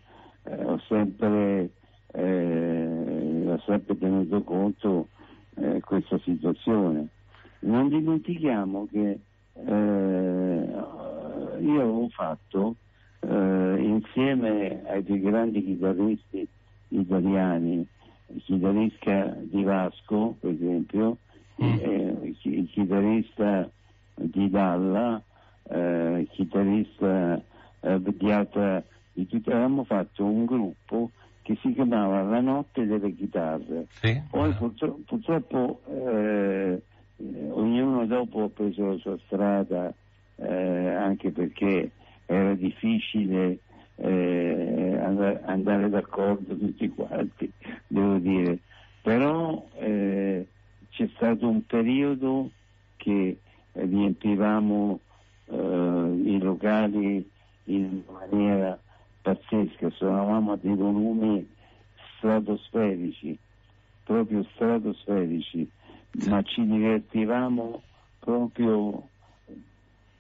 [0.45, 1.71] eh, ho sempre,
[2.13, 5.09] eh, ho sempre tenuto conto
[5.57, 7.09] eh, questa situazione.
[7.61, 9.21] Non dimentichiamo che eh,
[11.61, 12.77] io avevo fatto
[13.21, 16.47] eh, insieme ai più grandi chitarristi
[16.89, 17.87] italiani,
[18.27, 21.19] il chitarrista di Vasco, per esempio,
[21.57, 23.71] eh, il chi- il chitarrista
[24.15, 25.23] di Dalla,
[25.69, 27.43] eh, il chitarrista
[27.81, 28.83] eh, di altra,
[29.13, 31.11] di tutti, avevamo fatto un gruppo
[31.43, 33.87] che si chiamava La notte delle chitarre.
[33.91, 34.21] Sì?
[34.31, 36.83] Poi purtro- purtroppo eh,
[37.17, 39.93] eh, ognuno dopo ha preso la sua strada
[40.37, 41.91] eh, anche perché
[42.27, 43.59] era difficile
[43.97, 47.51] eh, andare, andare d'accordo tutti quanti,
[47.87, 48.59] devo dire.
[49.03, 50.47] però eh,
[50.91, 52.51] c'è stato un periodo
[52.97, 53.39] che
[53.73, 55.01] riempivamo
[55.47, 57.29] eh, i locali
[57.65, 58.79] in maniera
[59.23, 61.49] pazzesca, suonavamo a dei volumi
[62.17, 63.37] stratosferici,
[64.05, 65.69] proprio stratosferici,
[66.25, 67.83] ma ci divertivamo
[68.19, 69.09] proprio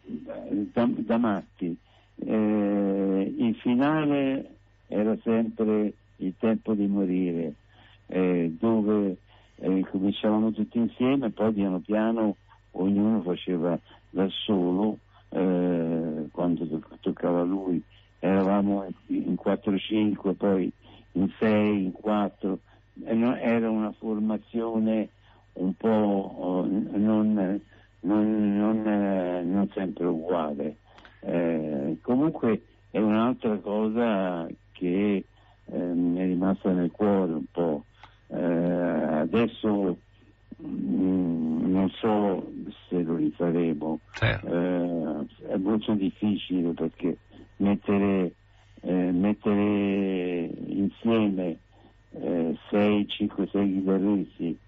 [0.03, 1.77] da, da matti.
[2.19, 4.57] Eh, il finale
[4.89, 7.55] era sempre il tempo di morire,
[8.07, 9.17] eh, dove
[9.57, 12.37] eh, cominciavamo tutti insieme, poi piano piano
[12.73, 13.79] ognuno faceva
[14.11, 14.99] da solo,
[15.31, 17.83] eh, quando toccava a lui,
[18.19, 20.71] eravamo in 4-5, poi
[21.13, 22.59] in 6, in 4,
[23.05, 25.09] era una formazione
[25.57, 27.61] un po' oh, non,
[28.01, 30.77] non, non, eh, non sempre uguale.
[31.21, 35.25] Eh, comunque è un'altra cosa che
[35.65, 37.85] eh, mi è rimasta nel cuore un po'.
[38.29, 39.99] Eh, adesso
[40.57, 42.53] mh, mm, non so
[42.89, 44.47] se lo rifaremo, certo.
[44.47, 47.19] Eh, è molto difficile perché
[47.57, 48.35] mettere,
[48.83, 51.59] eh, mettere insieme
[52.71, 54.59] 6, 5, 6 chitarristi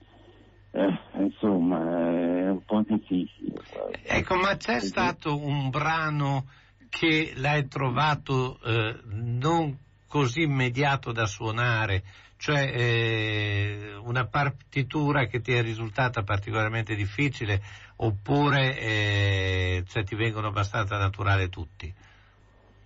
[0.70, 3.60] eh, insomma è un po' difficile.
[4.04, 6.46] Ecco, ma c'è stato un brano
[6.88, 12.02] che l'hai trovato eh, non così immediato da suonare,
[12.36, 17.60] cioè eh, una partitura che ti è risultata particolarmente difficile
[17.96, 21.92] oppure eh, cioè, ti vengono abbastanza naturali tutti?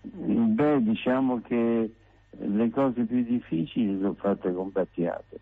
[0.02, 1.90] Beh, diciamo che
[2.30, 5.38] le cose più difficili ho fatte con Battiato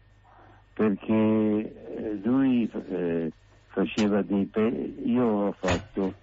[0.72, 3.32] perché eh, lui eh,
[3.66, 6.16] faceva dei pe- io ho fatto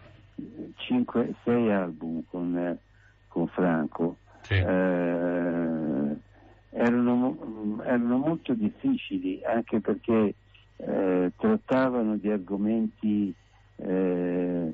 [0.75, 2.79] 5, 6 album con, eh,
[3.27, 4.55] con Franco sì.
[4.55, 6.17] eh,
[6.69, 10.35] erano, erano, molto difficili anche perché
[10.77, 13.33] eh, trattavano di argomenti
[13.77, 14.73] eh,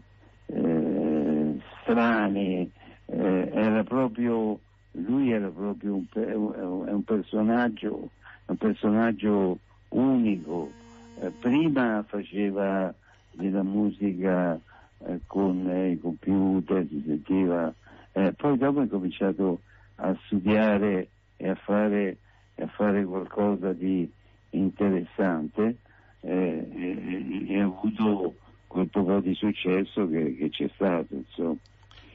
[1.81, 2.71] strani
[3.05, 4.59] era proprio
[4.91, 8.11] lui era proprio un, un, un personaggio
[8.53, 10.71] un personaggio unico.
[11.19, 12.93] Eh, prima faceva
[13.31, 14.59] della musica
[15.05, 17.73] eh, con eh, i computer, si sentiva,
[18.13, 19.61] eh, poi dopo ha cominciato
[19.95, 22.17] a studiare e a fare,
[22.55, 24.09] a fare qualcosa di
[24.51, 25.77] interessante
[26.21, 28.35] eh, e, ha avuto
[28.67, 31.15] quel po' di successo che, che c'è stato.
[31.15, 31.57] Insomma.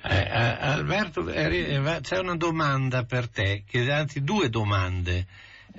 [0.01, 5.26] Eh, Alberto, c'è una domanda per te, che, anzi due domande.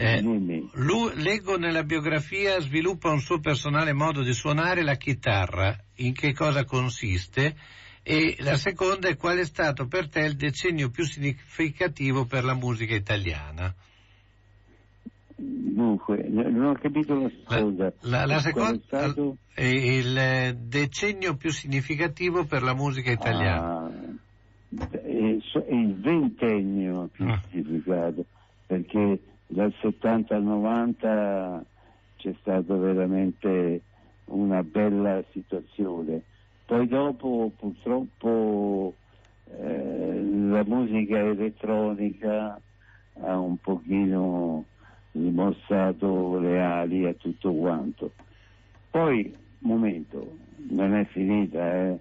[0.01, 5.77] Eh, lui, leggo nella biografia, sviluppa un suo personale modo di suonare la chitarra.
[5.95, 7.53] In che cosa consiste?
[8.01, 12.53] E la seconda è qual è stato per te il decennio più significativo per la
[12.53, 13.75] musica italiana?
[15.35, 17.93] Dunque, non ho capito la seconda.
[17.99, 19.35] La, la, la seconda stato...
[19.53, 23.83] è il decennio più significativo per la musica italiana.
[23.83, 25.37] Ah, è,
[25.71, 27.41] il ventennio più ah.
[27.49, 28.23] significato,
[28.65, 29.19] perché
[29.51, 31.65] dal 70 al 90
[32.17, 33.81] c'è stata veramente
[34.25, 36.21] una bella situazione.
[36.65, 38.93] Poi dopo purtroppo
[39.57, 42.61] eh, la musica elettronica
[43.21, 44.65] ha un pochino
[45.11, 48.11] dimostrato le ali a tutto quanto.
[48.91, 50.37] Poi, momento,
[50.69, 51.99] non è finita, eh?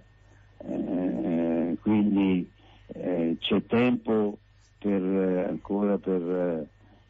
[0.59, 2.51] Eh, quindi
[2.89, 4.37] eh, c'è tempo
[4.79, 5.03] per,
[5.49, 6.69] ancora per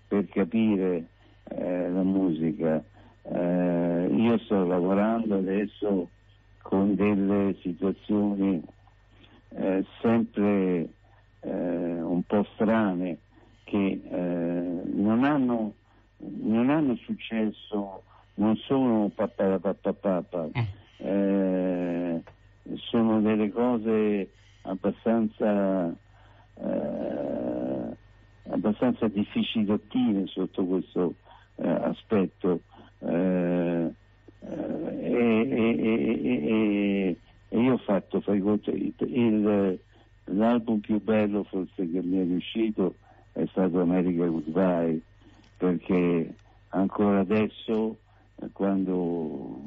[0.08, 1.06] per capire
[1.44, 2.82] eh, la musica.
[3.22, 6.08] Eh, io sto lavorando adesso
[6.62, 8.62] con delle situazioni
[9.50, 10.88] eh, sempre
[11.40, 13.18] eh, un po' strane
[13.64, 15.74] che eh, non hanno,
[16.18, 18.02] non, hanno, successo,
[18.34, 20.48] non sono papà papà papà,
[20.96, 22.22] eh,
[22.76, 24.30] sono delle cose
[24.62, 25.94] abbastanza
[28.50, 31.14] abbastanza difficilottine sotto questo
[31.56, 32.60] eh, aspetto.
[33.00, 33.92] Eh,
[34.40, 34.76] eh
[35.50, 37.16] e,
[37.50, 39.78] io ho fatto, fai conto, il,
[40.24, 42.96] l'album più bello forse che mi è riuscito
[43.32, 45.00] è stato America Goodbye
[45.56, 46.34] perché
[46.70, 47.96] ancora adesso
[48.36, 49.60] eh, quando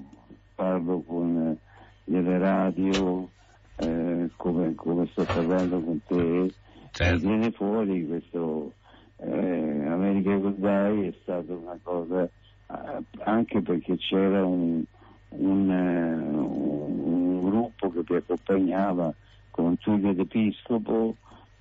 [0.56, 1.58] parlo con
[2.04, 3.30] delle radio
[3.78, 6.54] eh, come, come, sto parlando con te
[6.92, 7.28] certo.
[7.28, 8.74] viene fuori questo
[9.18, 14.84] eh, America Goodbye è stata una cosa eh, anche perché c'era un,
[15.30, 19.14] un, uh, un, gruppo che ti accompagnava
[19.52, 21.16] con Tullio d'Episcopo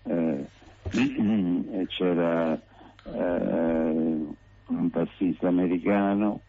[0.05, 0.47] eh,
[0.91, 4.27] e c'era eh,
[4.67, 6.41] un bassista americano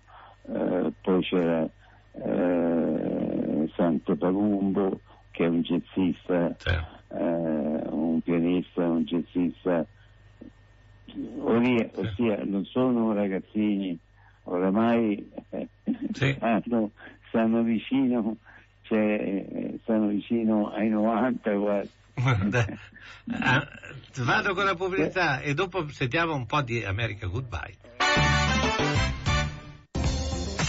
[0.48, 1.68] eh, poi c'era
[2.14, 5.00] eh, Santo Palumbo
[5.32, 7.00] che è un jazzista, Certo.
[7.14, 9.86] Eh, un pianista, un jazzista,
[11.40, 13.98] ossia, ossia non sono ragazzini,
[14.44, 15.70] oramai eh,
[16.14, 16.34] Sì.
[16.38, 16.92] stanno,
[17.30, 18.38] stanno vicino,
[18.84, 21.86] cioè, eh, stanno vicino ai 90 guarda.
[23.40, 23.66] Ah,
[24.24, 27.78] vado con la pubblicità e dopo sentiamo un po' di America Goodbye.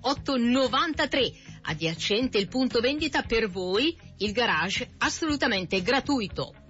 [0.01, 1.31] 08 93.
[1.61, 6.64] Adiacente il punto vendita per voi, il garage assolutamente gratuito.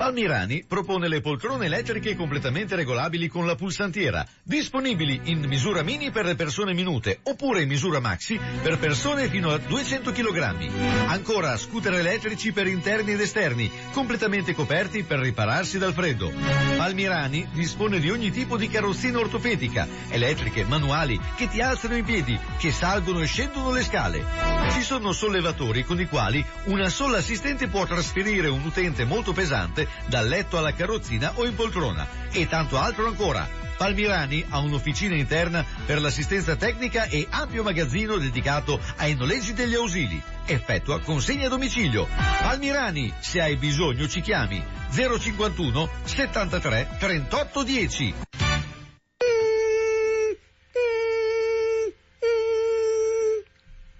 [0.00, 6.24] Palmirani propone le poltrone elettriche completamente regolabili con la pulsantiera, disponibili in misura mini per
[6.24, 10.70] le persone minute oppure in misura maxi per persone fino a 200 kg.
[11.06, 16.32] Ancora scooter elettrici per interni ed esterni, completamente coperti per ripararsi dal freddo.
[16.78, 22.40] Palmirani dispone di ogni tipo di carrozzina ortopedica, elettriche, manuali, che ti alzano in piedi,
[22.56, 24.24] che salgono e scendono le scale.
[24.72, 29.88] Ci sono sollevatori con i quali una sola assistente può trasferire un utente molto pesante
[30.06, 33.48] dal letto alla carrozzina o in poltrona e tanto altro ancora.
[33.80, 40.20] Palmirani ha un'officina interna per l'assistenza tecnica e ampio magazzino dedicato ai noleggi degli ausili.
[40.44, 42.06] Effettua consegna a domicilio.
[42.42, 48.14] Palmirani, se hai bisogno ci chiami 051 73 38 10.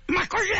[0.06, 0.59] Ma cos'è?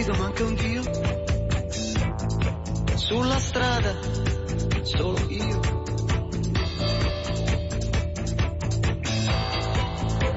[0.00, 0.82] Grido, manca un Dio.
[2.96, 3.94] Sulla strada,
[4.82, 5.60] solo io.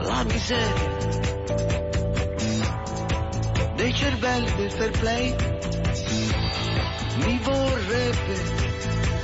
[0.01, 1.01] La miseria
[3.76, 5.36] dei cervelli del fair play
[7.26, 8.36] mi vorrebbe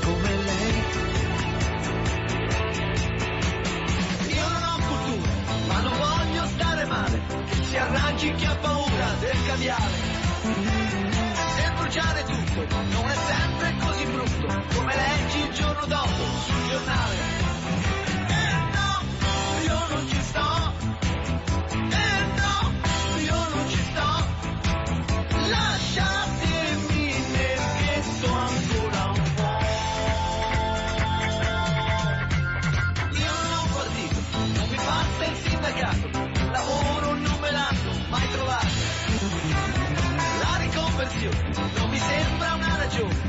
[0.03, 0.83] come lei.
[4.27, 5.31] Io non ho cultura,
[5.67, 7.21] ma non voglio stare male.
[7.61, 10.18] Si arrangi chi ha paura del caviale.
[10.51, 17.58] E bruciare tutto non è sempre così brutto, come leggi il giorno dopo sul giornale.
[42.99, 43.28] you.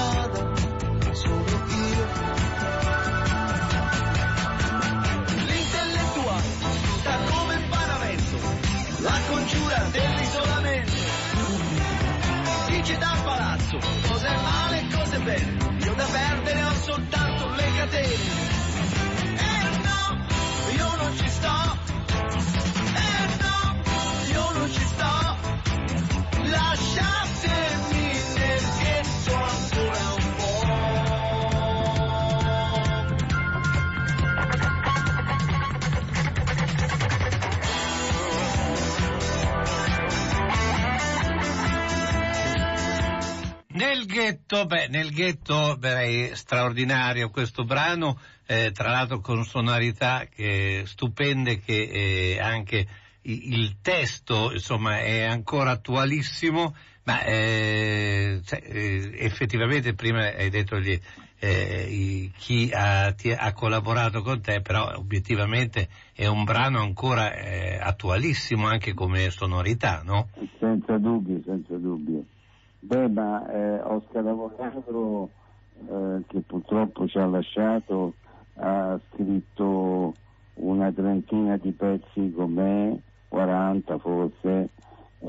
[0.00, 2.06] Strada solo io.
[5.46, 6.48] L'intellettuale
[6.98, 8.38] sta come in paravento,
[8.98, 10.92] la congiura dell'isolamento.
[12.68, 13.78] Dice dal palazzo,
[14.08, 18.14] cos'è male e cos'è bene, io da perdere ho soltanto le catene.
[19.36, 20.26] Eh no,
[20.76, 21.59] io non ci sto.
[44.50, 51.60] Ghetto, beh, nel ghetto direi straordinario questo brano, eh, tra l'altro con sonorità che, stupende
[51.60, 52.86] che eh, anche
[53.22, 56.74] il testo insomma è ancora attualissimo,
[57.04, 60.98] ma eh, cioè, eh, effettivamente prima hai detto gli,
[61.38, 67.78] eh, chi ha, ti- ha collaborato con te, però obiettivamente è un brano ancora eh,
[67.80, 70.28] attualissimo anche come sonorità, no?
[70.58, 72.24] Senza dubbio, senza dubbio.
[72.82, 75.32] Beh, ma eh, Oscar Avocado,
[75.74, 78.16] eh, che purtroppo ci ha lasciato,
[78.54, 80.18] ha scritto
[80.54, 84.70] una trentina di pezzi con me, 40 forse,
[85.18, 85.28] eh,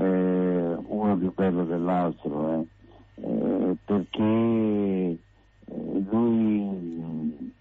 [0.77, 2.67] uno più bello dell'altro, eh,
[3.15, 5.19] eh, perché eh,
[5.65, 7.53] lui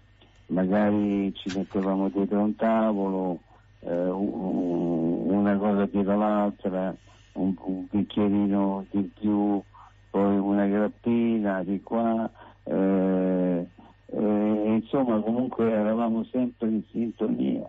[0.47, 3.43] magari ci mettevamo dietro un tavolo,
[3.81, 6.95] un- una cosa dietro l'altra,
[7.33, 9.63] un, un bicchierino di più,
[10.11, 12.29] poi una grappina di qua,
[12.63, 13.67] eh,
[14.05, 17.67] eh, insomma comunque eravamo sempre in sintonia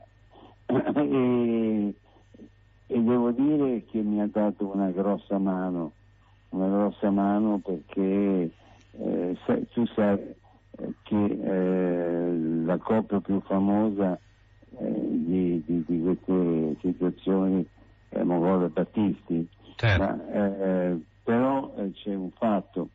[0.66, 1.94] e,
[2.86, 5.94] e devo dire che mi ha dato una grossa mano,
[6.50, 8.50] una grossa mano perché
[8.90, 14.20] eh, sai- tu sai eh, che eh, la coppia più famosa
[14.78, 17.66] eh, di, di- di queste situazioni
[18.08, 20.02] è Mogol e Battisti, Certo.
[20.02, 22.88] ma, eh, però eh, c'è un fatto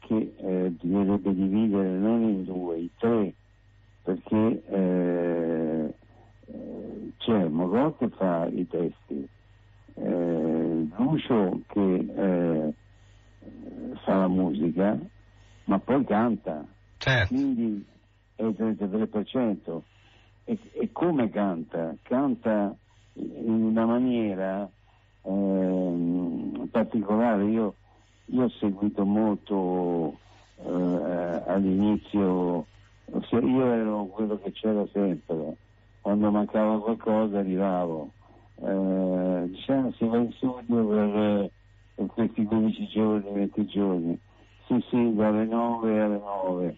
[0.00, 3.34] che eh, bisognerebbe dividere non in due, in tre,
[4.02, 5.94] perché eh,
[6.46, 9.28] eh, c'è Mogol che fa i testi,
[9.94, 12.74] eh, Lucio che eh,
[14.04, 14.98] fa la musica,
[15.64, 16.66] ma poi canta,
[16.98, 17.34] Certo.
[17.34, 17.84] quindi
[18.36, 19.80] è il 33%.
[20.46, 21.96] E, e come canta?
[22.02, 22.76] Canta
[23.14, 24.68] in una maniera
[25.24, 27.44] ehm, particolare.
[27.44, 27.74] Io,
[28.26, 30.18] io ho seguito molto
[30.56, 32.66] eh, all'inizio,
[33.30, 35.56] io ero quello che c'era sempre,
[36.00, 38.10] quando mancava qualcosa arrivavo.
[38.56, 41.50] Eh, diciamo si va in studio per,
[41.94, 44.18] per questi 15 giorni, 20 giorni.
[44.66, 46.76] Sì, sì, dalle 9 alle 9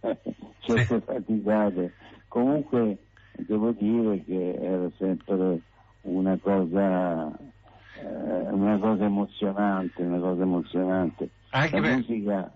[0.60, 1.92] certe faticate.
[2.28, 2.98] Comunque
[3.36, 5.60] devo dire che era sempre
[6.02, 7.30] una cosa,
[8.04, 11.30] una cosa emozionante, una cosa emozionante.
[11.50, 12.52] Anche La per- musica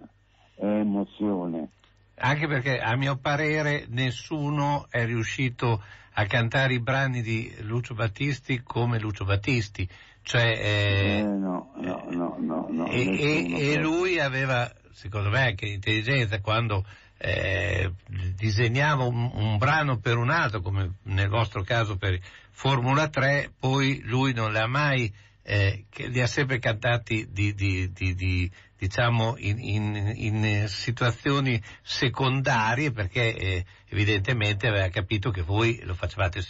[0.57, 1.71] è emozione.
[2.19, 5.83] Anche perché a mio parere nessuno è riuscito
[6.15, 9.87] a cantare i brani di Lucio Battisti come Lucio Battisti,
[10.23, 15.43] cioè Eh, eh, no, no, no, no, no, e, e- e lui aveva, secondo me,
[15.49, 16.85] anche intelligenza quando
[17.19, 17.93] eh,
[18.35, 22.19] disegnava un, un brano per un altro, come nel vostro caso per
[22.51, 25.13] Formula 3, poi lui non le ha mai,
[25.49, 31.63] eh, che li ha sempre cantati di, di- di- di- diciamo in, in- in situazioni
[31.83, 36.41] secondarie perché eh, evidentemente aveva capito che voi lo facevate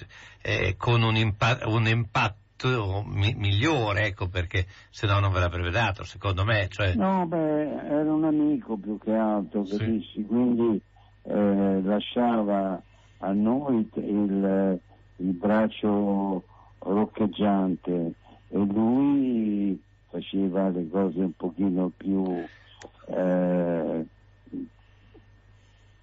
[0.40, 5.70] eh, con un, impa- un impatto mi- migliore, ecco perché se no non ve l'avrebbe
[5.70, 6.66] dato, secondo me.
[6.68, 10.24] Cioè, No, beh, era un amico più che altro, Sì.
[10.26, 10.80] Quindi
[11.24, 12.80] eh, lasciava
[13.18, 14.80] a noi il,
[15.16, 16.44] il braccio
[16.78, 18.14] roccheggiante
[18.50, 22.44] lui faceva le cose un pochino più,
[23.08, 24.06] eh,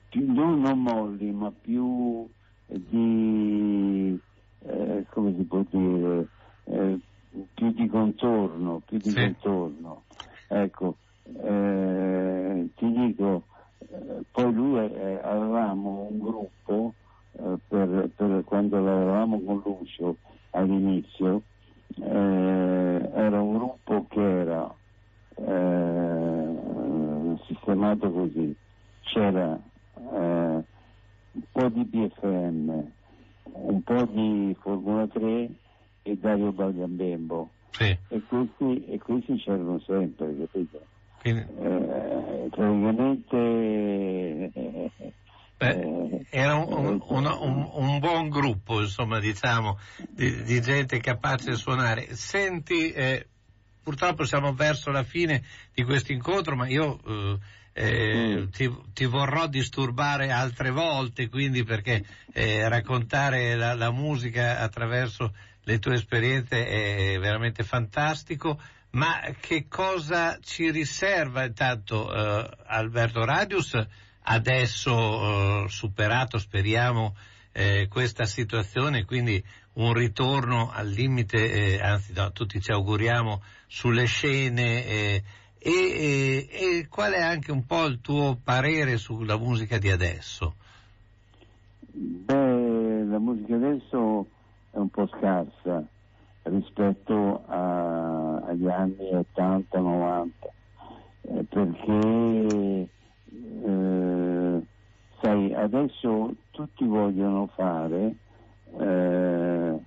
[0.10, 2.30] più non, molli, ma più
[2.68, 4.20] di,
[4.66, 6.28] eh, come si può dire,
[6.66, 7.00] eh,
[7.54, 9.16] più di contorno, più di Sì.
[9.16, 10.04] contorno.
[10.48, 13.44] Ecco, eh, ti dico,
[13.80, 16.94] eh, poi lui eh, avevamo un gruppo
[17.68, 20.18] per, per quando lavoravamo con Lucio
[20.52, 21.42] all'inizio,
[22.02, 24.76] eh, era un gruppo che era
[25.36, 28.56] eh, sistemato così,
[29.02, 29.60] c'era
[29.96, 30.64] eh,
[31.32, 32.84] un po' di BFM,
[33.44, 35.50] un po' di Formula 3
[36.04, 37.52] e Dario Balgambembo.
[37.72, 37.98] Sì.
[38.08, 40.86] E questi, e questi c'erano sempre, capito?
[41.20, 43.36] Quindi, Eh, praticamente
[44.54, 45.14] eh,
[45.64, 49.80] beh, eh, era un, un- un- un- un buon gruppo, insomma, diciamo,
[50.16, 52.16] di, di gente capace di suonare.
[52.16, 53.28] Senti, eh,
[53.84, 55.44] purtroppo siamo verso la fine
[55.74, 57.38] di questo incontro, ma io eh,
[57.76, 58.50] eh, Mm.
[58.50, 62.04] ti, ti vorrò disturbare altre volte, quindi perché
[62.34, 65.34] eh, raccontare la, la musica attraverso
[65.64, 68.60] le tue esperienze è veramente fantastico.
[68.92, 73.76] Ma che cosa ci riserva intanto eh, Alberto Radius
[74.24, 77.16] adesso eh, superato, speriamo,
[77.52, 79.44] eh, questa situazione, quindi
[79.74, 85.24] un ritorno al limite, eh, anzi no, tutti ci auguriamo, sulle scene eh,
[85.60, 90.56] e, e- e qual è anche un po' il tuo parere sulla musica di adesso?
[91.80, 94.28] Beh, la musica adesso
[94.72, 95.88] è un po' scarsa
[96.44, 100.50] rispetto a- agli anni 80-90,
[101.22, 102.90] eh, perché
[103.66, 104.13] eh,
[105.34, 108.16] sai, adesso tutti vogliono fare
[108.80, 109.80] eh,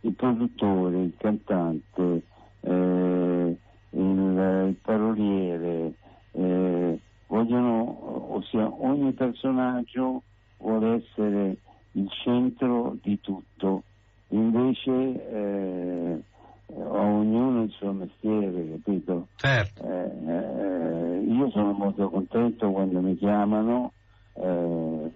[0.00, 2.22] il produttore, il cantante,
[2.60, 3.56] eh,
[3.90, 5.92] il, il paroliere,
[6.32, 10.22] eh, vogliono, ossia ogni personaggio
[10.58, 11.56] vuole essere
[11.92, 13.82] il centro di tutto,
[14.28, 16.22] invece eh,
[16.66, 19.28] ognuno il suo mestiere, capito?
[19.36, 23.92] Certo, Eh, eh, io sono molto contento quando mi chiamano,
[24.38, 25.12] eh,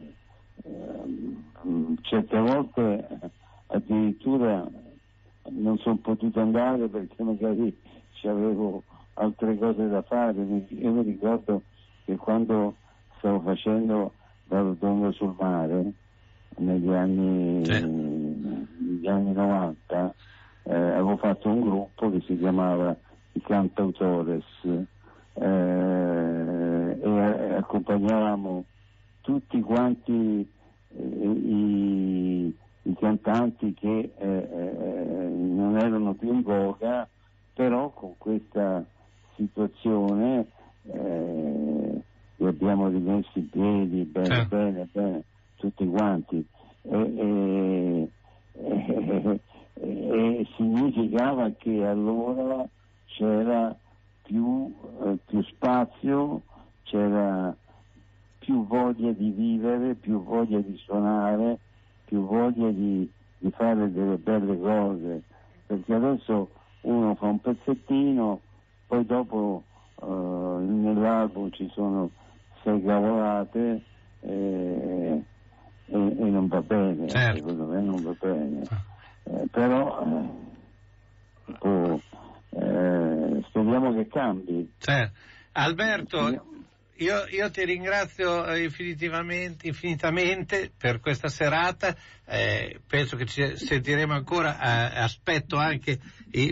[0.64, 3.07] ehm, certe volte
[3.66, 4.68] addirittura
[5.51, 7.77] non sono potuto andare perché magari
[8.25, 8.83] avevo
[9.14, 10.43] altre cose da fare.
[10.43, 11.62] Io mi ricordo
[12.05, 12.77] che quando
[13.18, 14.14] stavo facendo
[14.49, 15.93] la rotonda sul mare,
[16.57, 17.81] negli anni, Sì.
[17.81, 20.14] negli anni 90,
[20.64, 22.95] eh, avevo fatto un gruppo che si chiamava
[23.33, 24.87] i Cantautores eh,
[27.03, 28.64] e accompagnavamo
[29.21, 30.51] tutti quanti
[30.89, 37.09] eh, i, i cantanti che eh, eh, non erano più in voga,
[37.53, 38.85] però con questa
[39.37, 40.47] situazione
[40.83, 42.03] eh,
[42.37, 44.57] li abbiamo rimessi in piedi bene, Certo.
[44.57, 45.25] bene, bene,
[45.57, 46.45] tutti quanti.
[46.83, 48.12] E, e-
[48.55, 49.41] e-
[49.81, 52.66] e significava che allora
[53.05, 53.77] c'era
[54.23, 56.43] più, eh, più spazio,
[56.83, 57.55] c'era
[58.41, 61.61] più voglia di vivere, più voglia di suonare,
[62.05, 65.22] più voglia di, di fare delle belle cose,
[65.66, 68.41] perché adesso uno fa un pezzettino,
[68.86, 69.66] poi dopo
[70.03, 72.11] eh, nell'album ci sono
[72.64, 73.84] sei cavolate
[74.20, 75.24] e,
[75.84, 77.36] e- e non va bene, Certo.
[77.36, 78.68] secondo me non va bene.
[79.24, 82.01] Eh, però eh, può-
[82.53, 84.72] eh, speriamo che cambi.
[84.78, 85.18] certo.
[85.53, 86.18] Alberto,
[87.01, 91.96] Io- Io, ti ringrazio eh, infinitivamente, infinitamente per questa serata,
[92.26, 94.59] eh, penso che ci sentiremo ancora,
[94.92, 95.98] eh, aspetto anche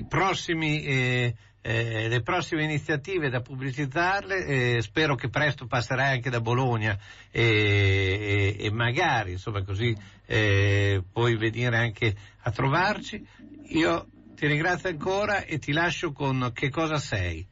[0.09, 4.47] prossimi, eh, eh, le prossime iniziative da pubblicizzarle,
[4.77, 6.97] eh, spero che presto passerai anche da Bologna
[7.31, 9.95] e, e- e magari insomma così
[11.13, 13.23] puoi venire anche a trovarci.
[13.73, 17.47] Io ti ringrazio ancora e ti lascio con che cosa sei.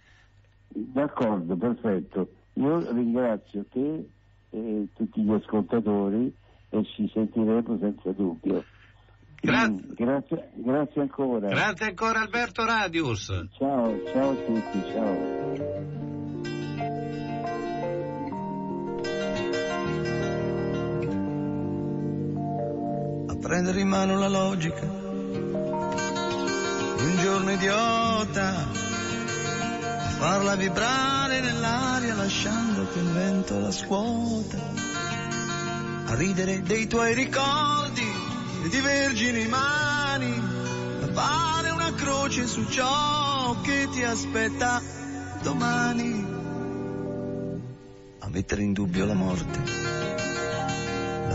[0.68, 2.36] D'accordo, perfetto.
[2.59, 4.09] Io ringrazio te
[4.50, 6.34] e tutti gli ascoltatori
[6.70, 8.64] e ci sentiremo senza dubbio.
[9.40, 11.48] Gra- Mm, grazie, grazie ancora.
[11.48, 13.26] Grazie ancora Alberto Radius.
[13.59, 16.24] ciao, ciao a tutti, ciao.
[23.28, 24.80] a prendere in mano la logica
[26.96, 28.66] di un giorno idiota,
[30.19, 34.59] farla vibrare nell'aria lasciando che il vento la scuota,
[36.07, 38.07] a ridere dei tuoi ricordi
[38.64, 40.33] e di vergini mani,
[41.03, 44.83] a fare una croce su ciò che ti aspetta
[45.43, 46.27] domani,
[48.21, 49.97] a mettere in dubbio la morte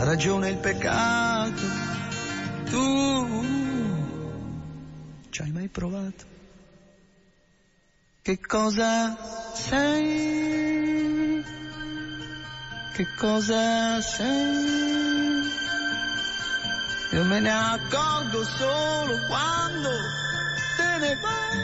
[0.02, 1.62] la ragione e il peccato.
[2.72, 3.46] Tu
[5.30, 6.31] ci hai mai provato?
[8.24, 9.18] Che cosa
[9.56, 11.44] sei?
[12.94, 15.50] Che cosa sei?
[17.14, 19.90] Io me ne accorgo solo quando
[20.78, 21.60] te ne vai.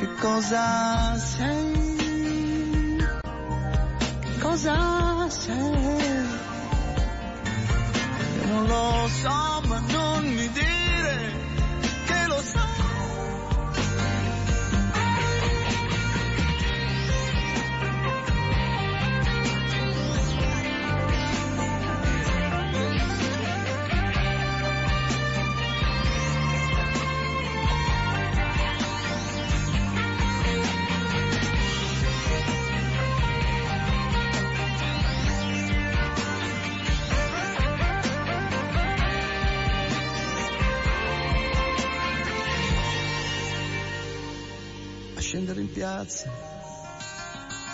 [0.00, 2.96] Che cosa sei?
[4.20, 5.56] Che cosa sei?
[8.36, 10.91] Io non lo so, ma non mi dire
[45.72, 46.30] piazza,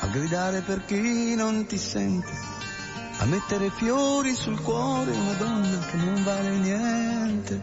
[0.01, 2.33] a gridare per chi non ti sente,
[3.19, 7.61] a mettere fiori sul cuore una donna che non vale niente,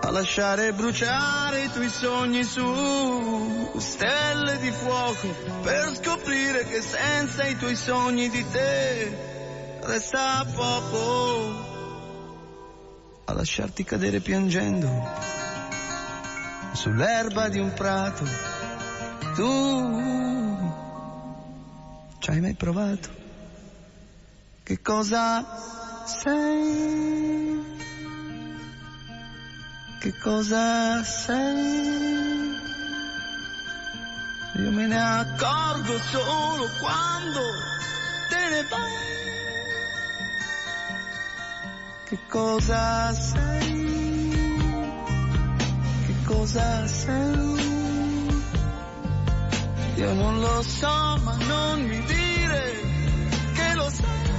[0.00, 5.28] a lasciare bruciare i tuoi sogni su stelle di fuoco
[5.62, 9.16] per scoprire che senza i tuoi sogni di te
[9.82, 11.66] resta poco,
[13.26, 15.36] a lasciarti cadere piangendo
[16.72, 18.47] sull'erba di un prato.
[19.38, 19.44] Tu
[22.18, 23.08] ci hai mai provato?
[24.64, 25.46] Che cosa
[26.04, 27.62] sei?
[30.00, 32.56] Che cosa sei?
[34.56, 37.40] Io me ne accorgo solo quando
[38.28, 39.06] te ne vai.
[42.06, 43.58] Che cosa sei?
[46.28, 47.77] cosa sei.
[49.98, 52.72] Io non lo so, ma non mi dire
[53.52, 54.37] che lo sai.